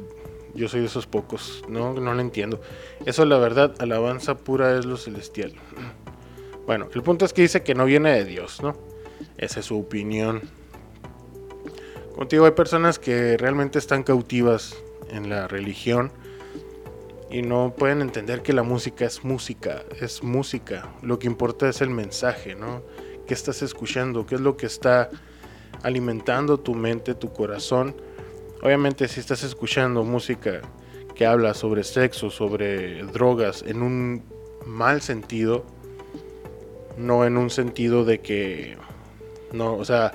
yo 0.55 0.69
soy 0.69 0.81
de 0.81 0.87
esos 0.87 1.07
pocos. 1.07 1.63
No, 1.69 1.95
no 1.95 2.15
lo 2.15 2.21
entiendo. 2.21 2.61
Eso 3.05 3.25
la 3.25 3.39
verdad, 3.39 3.75
alabanza 3.79 4.37
pura 4.37 4.79
es 4.79 4.85
lo 4.85 4.97
celestial. 4.97 5.55
Bueno, 6.67 6.89
el 6.95 7.03
punto 7.03 7.27
es 7.27 7.35
que 7.35 7.43
dice 7.43 7.63
que 7.63 7.75
no 7.75 7.85
viene 7.85 8.11
de 8.13 8.25
Dios, 8.25 8.63
¿no? 8.63 8.75
Esa 9.37 9.61
es 9.61 9.67
su 9.67 9.79
opinión. 9.79 10.41
Contigo 12.17 12.47
hay 12.47 12.53
personas 12.53 12.99
que 12.99 13.37
realmente 13.37 13.79
están 13.79 14.03
cautivas 14.03 14.75
en 15.11 15.29
la 15.29 15.47
religión 15.47 16.11
y 17.31 17.43
no 17.43 17.75
pueden 17.77 18.01
entender 18.01 18.43
que 18.43 18.53
la 18.53 18.63
música 18.63 19.05
es 19.05 19.25
música, 19.25 19.83
es 20.01 20.23
música. 20.23 20.89
Lo 21.03 21.19
que 21.19 21.27
importa 21.27 21.69
es 21.69 21.81
el 21.81 21.91
mensaje, 21.91 22.55
¿no? 22.55 22.83
¿Qué 23.27 23.35
estás 23.35 23.61
escuchando? 23.61 24.25
¿Qué 24.25 24.37
es 24.37 24.41
lo 24.41 24.57
que 24.57 24.67
está 24.67 25.11
alimentando 25.83 26.59
tu 26.61 26.75
mente, 26.75 27.15
tu 27.15 27.33
corazón? 27.33 27.97
Obviamente 28.65 29.09
si 29.09 29.21
estás 29.21 29.43
escuchando 29.45 30.05
música 30.05 30.63
que 31.15 31.27
habla 31.27 31.53
sobre 31.53 31.85
sexo, 31.85 32.31
sobre 32.31 33.03
drogas, 33.03 33.63
en 33.67 33.83
un 33.83 34.23
mal 34.65 35.03
sentido, 35.03 35.67
no 36.97 37.27
en 37.27 37.37
un 37.37 37.51
sentido 37.51 38.07
de 38.07 38.21
que, 38.21 38.79
no, 39.53 39.75
o 39.77 39.85
sea, 39.85 40.13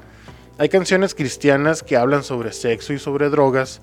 hay 0.57 0.67
canciones 0.67 1.13
cristianas 1.13 1.83
que 1.83 1.95
hablan 1.95 2.23
sobre 2.23 2.51
sexo 2.51 2.91
y 2.91 2.97
sobre 2.97 3.29
drogas, 3.29 3.81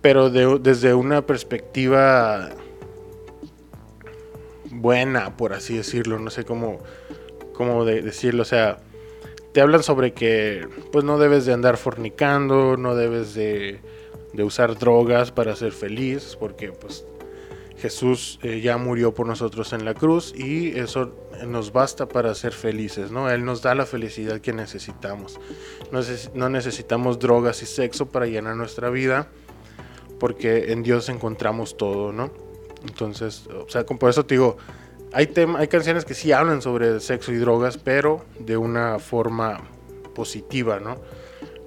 pero 0.00 0.30
desde 0.30 0.94
una 0.94 1.26
perspectiva 1.26 2.48
buena, 4.70 5.36
por 5.36 5.52
así 5.52 5.76
decirlo, 5.76 6.18
no 6.18 6.30
sé 6.30 6.46
cómo, 6.46 6.78
cómo 7.52 7.84
decirlo, 7.84 8.44
o 8.44 8.46
sea, 8.46 8.78
te 9.52 9.60
hablan 9.60 9.82
sobre 9.82 10.12
que 10.12 10.66
pues 10.92 11.04
no 11.04 11.18
debes 11.18 11.46
de 11.46 11.52
andar 11.52 11.76
fornicando, 11.76 12.76
no 12.76 12.94
debes 12.94 13.34
de, 13.34 13.80
usar 14.38 14.78
drogas 14.78 15.32
para 15.32 15.56
ser 15.56 15.72
feliz, 15.72 16.36
porque 16.38 16.70
pues 16.70 17.04
Jesús 17.76 18.38
eh, 18.42 18.60
ya 18.60 18.76
murió 18.76 19.14
por 19.14 19.26
nosotros 19.26 19.72
en 19.72 19.84
la 19.84 19.94
cruz 19.94 20.32
y 20.36 20.78
eso 20.78 21.14
nos 21.46 21.72
basta 21.72 22.06
para 22.06 22.34
ser 22.34 22.52
felices, 22.52 23.10
¿no? 23.10 23.30
Él 23.30 23.44
nos 23.44 23.62
da 23.62 23.74
la 23.74 23.86
felicidad 23.86 24.40
que 24.40 24.52
necesitamos. 24.52 25.40
no 26.34 26.48
necesitamos 26.48 27.18
drogas 27.18 27.62
y 27.62 27.66
sexo 27.66 28.06
para 28.06 28.26
llenar 28.26 28.56
nuestra 28.56 28.90
vida 28.90 29.28
porque 30.18 30.72
en 30.72 30.82
Dios 30.82 31.08
encontramos 31.08 31.76
todo, 31.76 32.12
¿no? 32.12 32.30
Entonces, 32.86 33.46
o 33.46 33.68
sea, 33.68 33.84
por 33.84 34.10
eso 34.10 34.24
te 34.24 34.34
digo, 34.34 34.56
hay, 35.12 35.32
hay 35.56 35.68
canciones 35.68 36.04
que 36.04 36.14
sí 36.14 36.32
hablan 36.32 36.62
sobre 36.62 37.00
sexo 37.00 37.32
y 37.32 37.36
drogas, 37.36 37.78
pero 37.78 38.24
de 38.38 38.56
una 38.56 38.98
forma 38.98 39.60
positiva, 40.14 40.80
¿no? 40.80 40.96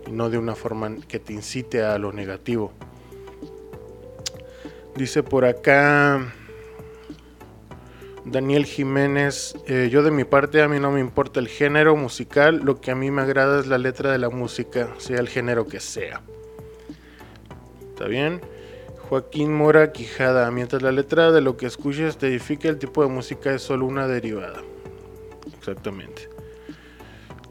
Y 0.07 0.11
no 0.11 0.29
de 0.29 0.37
una 0.37 0.55
forma 0.55 0.95
que 1.07 1.19
te 1.19 1.33
incite 1.33 1.83
a 1.83 1.97
lo 1.97 2.11
negativo. 2.11 2.71
Dice 4.95 5.23
por 5.23 5.45
acá 5.45 6.33
Daniel 8.25 8.65
Jiménez, 8.65 9.55
eh, 9.67 9.89
yo 9.91 10.03
de 10.03 10.11
mi 10.11 10.25
parte 10.25 10.61
a 10.61 10.67
mí 10.67 10.79
no 10.79 10.91
me 10.91 10.99
importa 10.99 11.39
el 11.39 11.47
género 11.47 11.95
musical, 11.95 12.61
lo 12.63 12.79
que 12.79 12.91
a 12.91 12.95
mí 12.95 13.09
me 13.09 13.21
agrada 13.21 13.59
es 13.59 13.67
la 13.67 13.77
letra 13.77 14.11
de 14.11 14.17
la 14.17 14.29
música, 14.29 14.89
sea 14.97 15.19
el 15.19 15.29
género 15.29 15.67
que 15.67 15.79
sea. 15.79 16.21
¿Está 17.89 18.07
bien? 18.07 18.41
Joaquín 19.11 19.53
Mora 19.53 19.91
Quijada, 19.91 20.49
mientras 20.51 20.81
la 20.81 20.93
letra 20.93 21.33
de 21.33 21.41
lo 21.41 21.57
que 21.57 21.65
escuches 21.65 22.15
te 22.15 22.27
edifica, 22.27 22.69
el 22.69 22.79
tipo 22.79 23.03
de 23.03 23.09
música 23.09 23.53
es 23.53 23.61
solo 23.61 23.85
una 23.85 24.07
derivada. 24.07 24.61
Exactamente. 25.57 26.29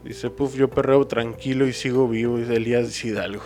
Dice, 0.03 0.31
puff, 0.31 0.55
yo 0.55 0.71
perreo 0.71 1.05
tranquilo 1.05 1.67
y 1.67 1.73
sigo 1.73 2.09
vivo, 2.09 2.39
dice 2.39 2.55
Elías 2.55 3.05
Hidalgo. 3.05 3.43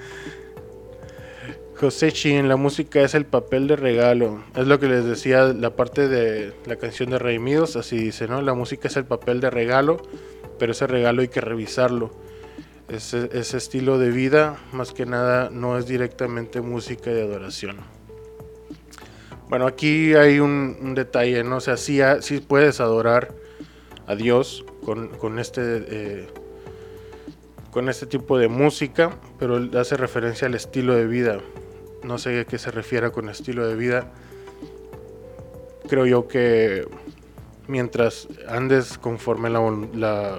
José 1.76 2.10
Chin, 2.10 2.48
la 2.48 2.56
música 2.56 3.02
es 3.02 3.14
el 3.14 3.26
papel 3.26 3.68
de 3.68 3.76
regalo. 3.76 4.42
Es 4.56 4.66
lo 4.66 4.80
que 4.80 4.88
les 4.88 5.04
decía 5.04 5.52
la 5.52 5.76
parte 5.76 6.08
de 6.08 6.54
la 6.64 6.76
canción 6.76 7.10
de 7.10 7.18
Redimidos, 7.18 7.76
así 7.76 7.98
dice, 7.98 8.28
¿no? 8.28 8.40
La 8.40 8.54
música 8.54 8.88
es 8.88 8.96
el 8.96 9.04
papel 9.04 9.42
de 9.42 9.50
regalo, 9.50 9.98
pero 10.58 10.72
ese 10.72 10.86
regalo 10.86 11.20
hay 11.20 11.28
que 11.28 11.42
revisarlo 11.42 12.12
ese, 12.88 13.56
estilo 13.56 13.98
de 13.98 14.10
vida, 14.10 14.56
más 14.72 14.92
que 14.92 15.06
nada, 15.06 15.50
no 15.50 15.78
es 15.78 15.86
directamente 15.86 16.60
música 16.60 17.10
de 17.10 17.22
adoración. 17.22 17.78
Bueno, 19.48 19.66
aquí 19.66 20.14
hay 20.14 20.40
un, 20.40 20.94
detalle, 20.94 21.44
¿no? 21.44 21.56
O 21.56 21.60
sea, 21.60 21.76
sí, 21.76 22.00
puedes 22.46 22.80
adorar 22.80 23.32
a 24.06 24.14
Dios 24.14 24.64
con, 24.84 25.38
este, 25.38 25.60
eh, 25.88 26.28
con 27.70 27.88
este 27.88 28.06
tipo 28.06 28.38
de 28.38 28.48
música, 28.48 29.18
pero 29.38 29.60
hace 29.78 29.96
referencia 29.96 30.46
al 30.46 30.54
estilo 30.54 30.94
de 30.94 31.06
vida. 31.06 31.40
No 32.02 32.18
sé 32.18 32.40
a 32.40 32.44
qué 32.44 32.58
se 32.58 32.70
refiere 32.70 33.10
con 33.10 33.28
estilo 33.28 33.66
de 33.66 33.74
vida. 33.74 34.12
Creo 35.88 36.06
yo 36.06 36.28
que 36.28 36.86
mientras 37.68 38.28
andes 38.48 38.98
conforme 38.98 39.50
la, 39.50 39.60
la, 39.94 40.38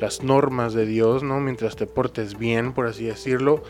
las 0.00 0.22
normas 0.22 0.72
de 0.74 0.86
Dios, 0.86 1.22
¿no? 1.22 1.40
Mientras 1.40 1.76
te 1.76 1.86
portes 1.86 2.38
bien, 2.38 2.72
por 2.72 2.86
así 2.86 3.04
decirlo, 3.04 3.62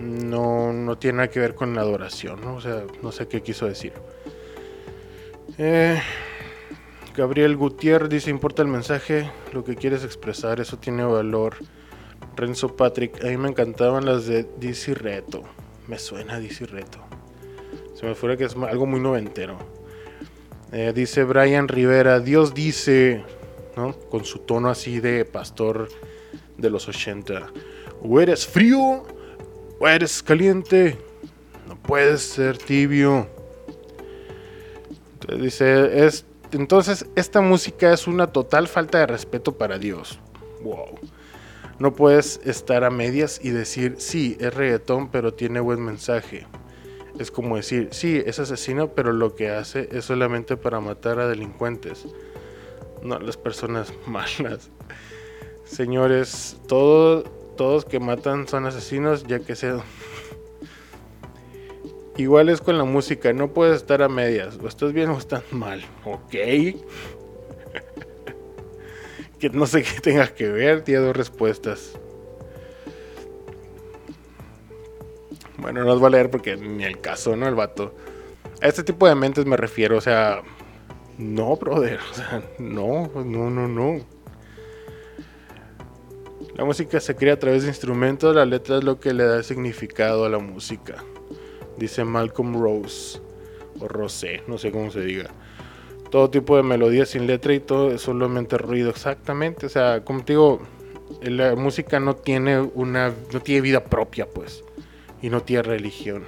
no, 0.00 0.72
no 0.72 0.98
tiene 0.98 1.18
nada 1.18 1.28
que 1.28 1.40
ver 1.40 1.54
con 1.54 1.74
la 1.74 1.82
adoración, 1.82 2.40
¿no? 2.40 2.54
O 2.54 2.60
sea, 2.60 2.84
no 3.02 3.12
sé 3.12 3.28
qué 3.28 3.42
quiso 3.42 3.66
decir. 3.66 3.92
Eh, 5.58 6.00
Gabriel 7.16 7.56
Gutiérrez 7.56 8.08
dice, 8.08 8.30
importa 8.30 8.62
el 8.62 8.68
mensaje, 8.68 9.30
lo 9.52 9.64
que 9.64 9.74
quieres 9.74 10.04
expresar, 10.04 10.60
eso 10.60 10.78
tiene 10.78 11.04
valor. 11.04 11.56
Renzo 12.36 12.76
Patrick, 12.76 13.24
a 13.24 13.28
mí 13.28 13.36
me 13.36 13.48
encantaban 13.48 14.06
las 14.06 14.26
de 14.26 14.46
DC 14.58 14.94
Reto. 14.94 15.42
Me 15.88 15.98
suena 15.98 16.38
DC 16.38 16.66
Reto. 16.66 17.00
Se 17.94 18.06
me 18.06 18.14
fuera 18.14 18.36
que 18.36 18.44
es 18.44 18.54
algo 18.54 18.86
muy 18.86 19.00
noventero. 19.00 19.58
Eh, 20.70 20.92
dice 20.94 21.24
Brian 21.24 21.66
Rivera, 21.66 22.20
Dios 22.20 22.54
dice, 22.54 23.24
con 24.10 24.24
su 24.24 24.40
tono 24.40 24.68
así 24.70 25.00
de 25.00 25.24
pastor 25.24 25.88
de 26.56 26.70
los 26.70 26.88
80. 26.88 27.50
O 28.02 28.20
eres 28.20 28.46
frío 28.46 29.04
o 29.78 29.88
eres 29.88 30.22
caliente. 30.22 30.98
No 31.66 31.76
puedes 31.76 32.22
ser 32.22 32.58
tibio. 32.58 33.26
Entonces 35.14 35.42
dice, 35.42 36.06
es 36.06 36.24
entonces 36.52 37.06
esta 37.14 37.40
música 37.40 37.92
es 37.92 38.06
una 38.06 38.28
total 38.28 38.68
falta 38.68 38.98
de 38.98 39.06
respeto 39.06 39.58
para 39.58 39.78
Dios. 39.78 40.18
Wow. 40.62 40.98
No 41.78 41.94
puedes 41.94 42.40
estar 42.44 42.84
a 42.84 42.90
medias 42.90 43.40
y 43.42 43.50
decir, 43.50 43.96
sí, 43.98 44.36
es 44.40 44.52
reggaetón, 44.52 45.10
pero 45.10 45.34
tiene 45.34 45.60
buen 45.60 45.80
mensaje. 45.80 46.46
Es 47.18 47.30
como 47.30 47.56
decir, 47.56 47.88
sí, 47.92 48.22
es 48.24 48.38
asesino, 48.38 48.88
pero 48.94 49.12
lo 49.12 49.34
que 49.34 49.50
hace 49.50 49.88
es 49.92 50.06
solamente 50.06 50.56
para 50.56 50.80
matar 50.80 51.20
a 51.20 51.28
delincuentes. 51.28 52.06
No 53.02 53.18
las 53.18 53.36
personas 53.36 53.92
malas. 54.06 54.70
Señores, 55.64 56.56
todos 56.66 57.84
que 57.84 58.00
matan 58.00 58.48
son 58.48 58.66
asesinos, 58.66 59.26
ya 59.26 59.40
que 59.40 59.56
sea... 59.56 59.80
Igual 62.16 62.48
es 62.48 62.60
con 62.60 62.76
la 62.76 62.84
música, 62.84 63.32
no 63.32 63.52
puedes 63.52 63.76
estar 63.76 64.02
a 64.02 64.08
medias. 64.08 64.58
O 64.60 64.66
estás 64.66 64.92
bien 64.92 65.10
o 65.10 65.18
estás 65.18 65.44
mal. 65.52 65.84
Ok. 66.04 66.30
que 69.38 69.50
no 69.52 69.66
sé 69.66 69.84
qué 69.84 70.00
tengas 70.00 70.32
que 70.32 70.48
ver, 70.48 70.82
tiene 70.82 71.02
dos 71.02 71.16
respuestas. 71.16 71.96
Bueno, 75.58 75.84
no 75.84 75.92
os 75.92 76.00
voy 76.00 76.08
a 76.08 76.10
leer 76.10 76.30
porque 76.30 76.56
ni 76.56 76.84
el 76.84 77.00
caso, 77.00 77.36
¿no? 77.36 77.46
El 77.46 77.54
vato. 77.54 77.94
A 78.60 78.66
este 78.66 78.82
tipo 78.82 79.06
de 79.06 79.14
mentes 79.14 79.46
me 79.46 79.56
refiero, 79.56 79.96
o 79.96 80.00
sea. 80.00 80.42
No, 81.18 81.56
brother. 81.56 81.98
O 82.10 82.14
sea, 82.14 82.42
no, 82.58 83.10
no, 83.14 83.50
no, 83.50 83.68
no. 83.68 84.04
La 86.54 86.64
música 86.64 86.98
se 87.00 87.14
crea 87.14 87.34
a 87.34 87.38
través 87.38 87.62
de 87.62 87.68
instrumentos, 87.68 88.34
la 88.34 88.44
letra 88.44 88.78
es 88.78 88.84
lo 88.84 88.98
que 88.98 89.12
le 89.12 89.24
da 89.24 89.42
significado 89.42 90.24
a 90.24 90.28
la 90.28 90.38
música 90.38 91.04
dice 91.78 92.04
Malcolm 92.04 92.60
Rose, 92.60 93.20
o 93.80 93.88
Rosé, 93.88 94.42
no 94.46 94.58
sé 94.58 94.70
cómo 94.72 94.90
se 94.90 95.00
diga. 95.00 95.30
Todo 96.10 96.30
tipo 96.30 96.56
de 96.56 96.62
melodía 96.62 97.06
sin 97.06 97.26
letra 97.26 97.54
y 97.54 97.60
todo 97.60 97.92
es 97.92 98.02
solamente 98.02 98.58
ruido, 98.58 98.90
exactamente. 98.90 99.66
O 99.66 99.68
sea, 99.68 100.04
como 100.04 100.24
te 100.24 100.32
digo, 100.32 100.60
la 101.22 101.54
música 101.54 102.00
no 102.00 102.16
tiene 102.16 102.60
una, 102.60 103.12
no 103.32 103.40
tiene 103.40 103.60
vida 103.60 103.84
propia, 103.84 104.26
pues, 104.26 104.64
y 105.22 105.30
no 105.30 105.42
tiene 105.42 105.62
religión. 105.62 106.24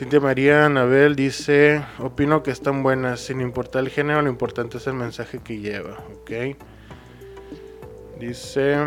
Cintia 0.00 0.18
María 0.18 0.64
Anabel 0.64 1.14
dice, 1.14 1.84
opino 1.98 2.42
que 2.42 2.50
están 2.50 2.82
buenas, 2.82 3.20
sin 3.20 3.42
importar 3.42 3.82
el 3.82 3.90
género, 3.90 4.22
lo 4.22 4.30
importante 4.30 4.78
es 4.78 4.86
el 4.86 4.94
mensaje 4.94 5.40
que 5.40 5.58
lleva, 5.58 5.98
¿ok? 6.22 6.56
Dice 8.18 8.78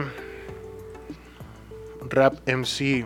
Rap 2.10 2.34
MC, 2.48 3.06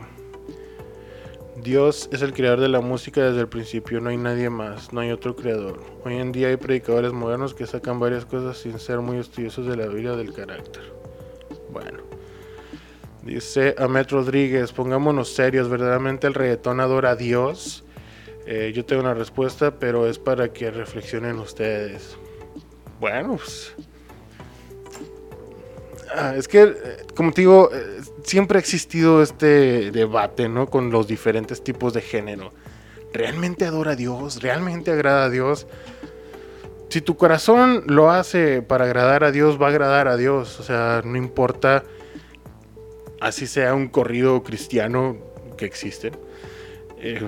Dios 1.61 2.07
es 2.13 2.21
el 2.21 2.31
creador 2.31 2.61
de 2.61 2.69
la 2.69 2.79
música 2.79 3.25
desde 3.25 3.41
el 3.41 3.49
principio, 3.49 3.99
no 3.99 4.09
hay 4.09 4.15
nadie 4.15 4.49
más, 4.49 4.93
no 4.93 5.01
hay 5.01 5.11
otro 5.11 5.35
creador. 5.35 5.83
Hoy 6.05 6.15
en 6.15 6.31
día 6.31 6.47
hay 6.47 6.55
predicadores 6.55 7.11
modernos 7.11 7.53
que 7.53 7.67
sacan 7.67 7.99
varias 7.99 8.23
cosas 8.23 8.57
sin 8.57 8.79
ser 8.79 9.01
muy 9.01 9.17
estudiosos 9.17 9.67
de 9.67 9.75
la 9.75 9.87
vida 9.87 10.15
del 10.15 10.33
carácter. 10.33 10.93
Bueno. 11.73 11.99
Dice 13.21 13.75
Amet 13.77 14.09
Rodríguez, 14.09 14.71
pongámonos 14.71 15.33
serios, 15.33 15.67
verdaderamente 15.67 16.27
el 16.27 16.33
reggaetón 16.33 16.79
adora 16.79 17.09
a 17.09 17.15
Dios. 17.17 17.83
Eh, 18.47 18.71
yo 18.73 18.85
tengo 18.85 19.01
una 19.01 19.13
respuesta, 19.13 19.77
pero 19.77 20.07
es 20.07 20.17
para 20.17 20.51
que 20.51 20.71
reflexionen 20.71 21.37
ustedes. 21.37 22.17
Bueno, 22.99 23.35
pues 23.35 23.75
Ah, 26.15 26.33
es 26.35 26.47
que, 26.47 26.63
eh, 26.63 26.75
como 27.15 27.31
te 27.31 27.41
digo, 27.41 27.69
eh, 27.73 28.01
siempre 28.23 28.57
ha 28.57 28.61
existido 28.61 29.21
este 29.21 29.91
debate, 29.91 30.47
¿no? 30.47 30.67
Con 30.67 30.89
los 30.89 31.07
diferentes 31.07 31.63
tipos 31.63 31.93
de 31.93 32.01
género. 32.01 32.51
¿Realmente 33.13 33.65
adora 33.65 33.91
a 33.91 33.95
Dios? 33.95 34.41
¿Realmente 34.41 34.91
agrada 34.91 35.25
a 35.25 35.29
Dios? 35.29 35.67
Si 36.89 37.01
tu 37.01 37.17
corazón 37.17 37.83
lo 37.87 38.09
hace 38.09 38.61
para 38.61 38.85
agradar 38.85 39.23
a 39.23 39.31
Dios, 39.31 39.61
va 39.61 39.67
a 39.67 39.69
agradar 39.69 40.07
a 40.07 40.15
Dios. 40.15 40.59
O 40.59 40.63
sea, 40.63 41.01
no 41.03 41.17
importa 41.17 41.83
así 43.19 43.47
sea 43.47 43.73
un 43.73 43.87
corrido 43.87 44.43
cristiano 44.43 45.17
que 45.57 45.65
existe. 45.65 46.11
Eh, 46.99 47.27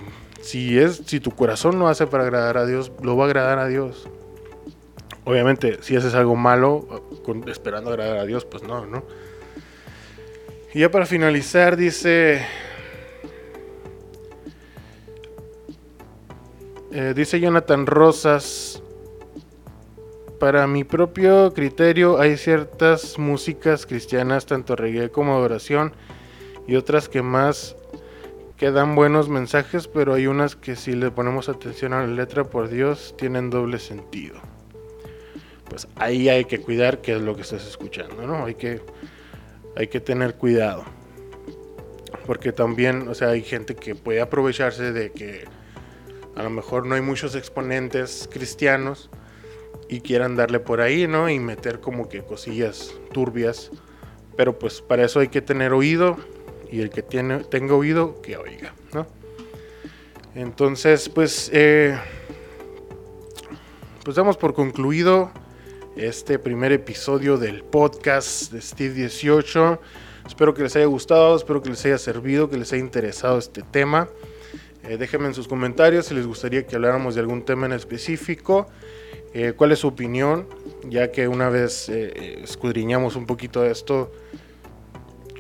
si, 0.50 0.80
es, 0.80 1.04
si 1.06 1.20
tu 1.20 1.30
corazón 1.30 1.78
lo 1.78 1.88
hace 1.88 2.08
para 2.08 2.24
agradar 2.24 2.58
a 2.58 2.66
Dios, 2.66 2.92
lo 3.04 3.16
va 3.16 3.26
a 3.26 3.28
agradar 3.28 3.60
a 3.60 3.68
Dios. 3.68 4.10
Obviamente, 5.24 5.78
si 5.82 5.96
haces 5.96 6.16
algo 6.16 6.36
malo, 6.36 7.06
esperando 7.46 7.92
agradar 7.92 8.18
a 8.18 8.26
Dios, 8.26 8.46
pues 8.46 8.64
no, 8.64 8.88
¿no? 8.88 9.04
Y 10.74 10.80
ya 10.80 10.90
para 10.90 11.06
finalizar, 11.06 11.78
dice. 11.78 12.44
Eh, 16.92 17.14
dice 17.16 17.40
Jonathan 17.40 17.86
Rosas. 17.86 18.82
Para 20.40 20.66
mi 20.66 20.84
propio 20.84 21.54
criterio, 21.54 22.20
hay 22.20 22.38
ciertas 22.38 23.20
músicas 23.20 23.86
cristianas, 23.86 24.48
tanto 24.48 24.76
reggae 24.76 25.12
como 25.12 25.36
adoración, 25.36 25.94
y 26.66 26.76
otras 26.76 27.08
que 27.08 27.22
más 27.22 27.76
que 28.60 28.70
dan 28.70 28.94
buenos 28.94 29.30
mensajes, 29.30 29.88
pero 29.88 30.14
hay 30.14 30.28
unas 30.28 30.56
que 30.56 30.76
si 30.76 30.92
le 30.92 31.10
ponemos 31.10 31.50
atención 31.50 31.94
a 31.94 32.02
la 32.02 32.14
letra, 32.14 32.44
por 32.44 32.70
Dios, 32.70 33.16
tienen 33.18 33.50
doble 33.50 33.80
sentido 33.80 34.40
pues 35.70 35.88
ahí 35.96 36.28
hay 36.28 36.46
que 36.46 36.60
cuidar 36.60 37.00
qué 37.00 37.16
es 37.16 37.22
lo 37.22 37.36
que 37.36 37.44
estás 37.44 37.66
escuchando, 37.66 38.26
¿no? 38.26 38.46
Hay 38.46 38.56
que, 38.56 38.82
hay 39.76 39.88
que 39.88 40.00
tener 40.00 40.36
cuidado. 40.36 40.84
Porque 42.26 42.52
también, 42.52 43.08
o 43.08 43.14
sea, 43.14 43.30
hay 43.30 43.44
gente 43.44 43.76
que 43.76 43.96
puede 43.96 44.20
aprovecharse 44.20 44.92
de 44.92 45.12
que 45.12 45.46
a 46.36 46.44
lo 46.44 46.50
mejor 46.50 46.86
no 46.86 46.96
hay 46.96 47.02
muchos 47.02 47.36
exponentes 47.36 48.28
cristianos 48.32 49.10
y 49.88 50.02
quieran 50.02 50.36
darle 50.36 50.60
por 50.60 50.82
ahí, 50.82 51.08
¿no? 51.08 51.30
Y 51.30 51.40
meter 51.40 51.80
como 51.80 52.10
que 52.10 52.24
cosillas 52.24 52.94
turbias. 53.14 53.72
Pero 54.36 54.58
pues 54.58 54.82
para 54.82 55.06
eso 55.06 55.20
hay 55.20 55.28
que 55.28 55.42
tener 55.42 55.74
oído 55.74 56.18
y 56.72 56.82
el 56.82 56.90
que 56.90 57.02
tiene, 57.02 57.40
tenga 57.40 57.74
oído, 57.74 58.22
que 58.22 58.38
oiga, 58.38 58.74
¿no? 58.94 59.08
Entonces, 60.36 61.10
pues, 61.10 61.50
eh, 61.54 61.98
pues 64.04 64.16
damos 64.16 64.38
por 64.38 64.54
concluido 64.54 65.32
este 65.96 66.38
primer 66.38 66.72
episodio 66.72 67.38
del 67.38 67.64
podcast 67.64 68.52
de 68.52 68.62
Steve 68.62 68.94
18. 68.94 69.82
Espero 70.28 70.54
que 70.54 70.62
les 70.62 70.76
haya 70.76 70.86
gustado, 70.86 71.36
espero 71.36 71.62
que 71.64 71.70
les 71.70 71.84
haya 71.86 71.98
servido, 71.98 72.50
que 72.50 72.58
les 72.58 72.72
haya 72.72 72.82
interesado 72.82 73.40
este 73.40 73.64
tema. 73.64 74.08
Eh, 74.84 74.98
déjenme 74.98 75.28
en 75.28 75.34
sus 75.34 75.48
comentarios 75.48 76.06
si 76.06 76.14
les 76.14 76.28
gustaría 76.28 76.66
que 76.66 76.76
habláramos 76.76 77.16
de 77.16 77.22
algún 77.22 77.44
tema 77.44 77.66
en 77.66 77.74
específico. 77.74 78.68
Eh, 79.34 79.54
¿Cuál 79.56 79.72
es 79.72 79.80
su 79.80 79.88
opinión? 79.88 80.48
Ya 80.88 81.12
que 81.12 81.28
una 81.28 81.50
vez 81.50 81.90
escudriñamos 81.90 83.16
un 83.16 83.26
poquito 83.26 83.62
de 83.62 83.72
esto, 83.72 84.12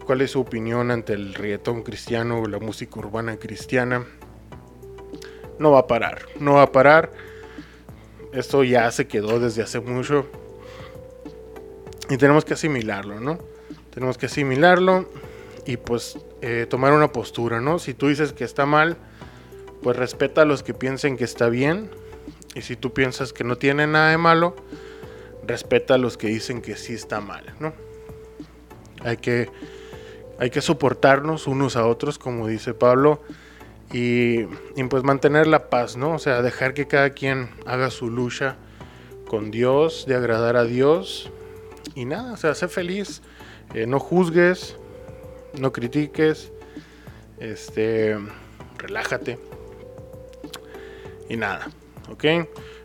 ¿cuál 0.09 0.21
es 0.21 0.31
su 0.31 0.39
opinión 0.39 0.89
ante 0.89 1.13
el 1.13 1.35
reggaetón 1.35 1.83
cristiano 1.83 2.39
o 2.39 2.47
la 2.47 2.57
música 2.57 2.97
urbana 2.97 3.37
cristiana? 3.37 4.07
No 5.59 5.73
va 5.73 5.81
a 5.81 5.85
parar, 5.85 6.25
no 6.39 6.53
va 6.55 6.63
a 6.63 6.71
parar. 6.71 7.11
Esto 8.33 8.63
ya 8.63 8.89
se 8.89 9.05
quedó 9.05 9.39
desde 9.39 9.61
hace 9.61 9.79
mucho. 9.81 10.25
Y 12.09 12.17
tenemos 12.17 12.43
que 12.43 12.55
asimilarlo, 12.55 13.19
¿no? 13.19 13.37
Tenemos 13.93 14.17
que 14.17 14.25
asimilarlo 14.25 15.07
y 15.67 15.77
pues 15.77 16.17
eh, 16.41 16.65
tomar 16.67 16.93
una 16.93 17.11
postura, 17.11 17.61
¿no? 17.61 17.77
Si 17.77 17.93
tú 17.93 18.07
dices 18.07 18.33
que 18.33 18.45
está 18.45 18.65
mal, 18.65 18.97
pues 19.83 19.95
respeta 19.95 20.41
a 20.41 20.45
los 20.45 20.63
que 20.63 20.73
piensen 20.73 21.17
que 21.17 21.23
está 21.23 21.49
bien. 21.49 21.91
Y 22.55 22.63
si 22.63 22.75
tú 22.75 22.95
piensas 22.95 23.31
que 23.31 23.43
no 23.43 23.59
tiene 23.59 23.85
nada 23.85 24.09
de 24.09 24.17
malo, 24.17 24.55
respeta 25.45 25.93
a 25.93 25.97
los 25.99 26.17
que 26.17 26.29
dicen 26.29 26.63
que 26.63 26.77
sí 26.77 26.95
está 26.95 27.21
mal, 27.21 27.45
¿no? 27.59 27.73
Hay 29.01 29.17
que, 29.17 29.49
hay 30.39 30.49
que 30.49 30.61
soportarnos 30.61 31.47
unos 31.47 31.75
a 31.75 31.85
otros, 31.85 32.17
como 32.17 32.47
dice 32.47 32.73
Pablo, 32.73 33.21
y, 33.91 34.43
pues 34.89 35.03
mantener 35.03 35.47
la 35.47 35.69
paz, 35.69 35.97
¿no? 35.97 36.13
O 36.13 36.19
sea, 36.19 36.41
dejar 36.41 36.73
que 36.73 36.87
cada 36.87 37.09
quien 37.11 37.49
haga 37.65 37.89
su 37.89 38.09
lucha 38.09 38.55
con 39.27 39.51
Dios, 39.51 40.05
de 40.07 40.15
agradar 40.15 40.55
a 40.55 40.63
Dios 40.63 41.29
y 41.95 42.05
nada, 42.05 42.33
o 42.33 42.37
sea, 42.37 42.55
sé 42.55 42.67
feliz, 42.67 43.21
eh, 43.73 43.85
no 43.85 43.99
juzgues, 43.99 44.77
no 45.59 45.73
critiques, 45.73 46.51
este, 47.39 48.17
relájate 48.77 49.37
y 51.29 51.37
nada, 51.37 51.67
¿ok? 52.11 52.25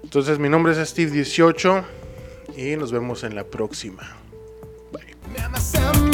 Entonces 0.03 0.39
mi 0.39 0.49
nombre 0.49 0.73
es 0.73 0.97
Steve18 0.97 1.85
y 2.57 2.77
nos 2.77 2.93
vemos 2.93 3.25
en 3.25 3.35
la 3.37 3.45
próxima. 3.45 4.17
Bye. 4.93 6.14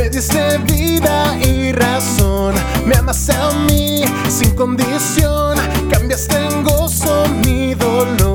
Me 0.00 0.08
diste 0.08 0.56
vida 0.64 1.36
y 1.44 1.72
razón. 1.72 2.54
Me 2.86 2.94
amas 2.96 3.28
a 3.28 3.50
mí, 3.66 4.02
sin 4.30 4.54
condición, 4.54 5.58
cambiaste 5.90 6.36
en 6.36 6.62
gozo 6.62 7.26
mi 7.44 7.74
dolor. 7.74 8.29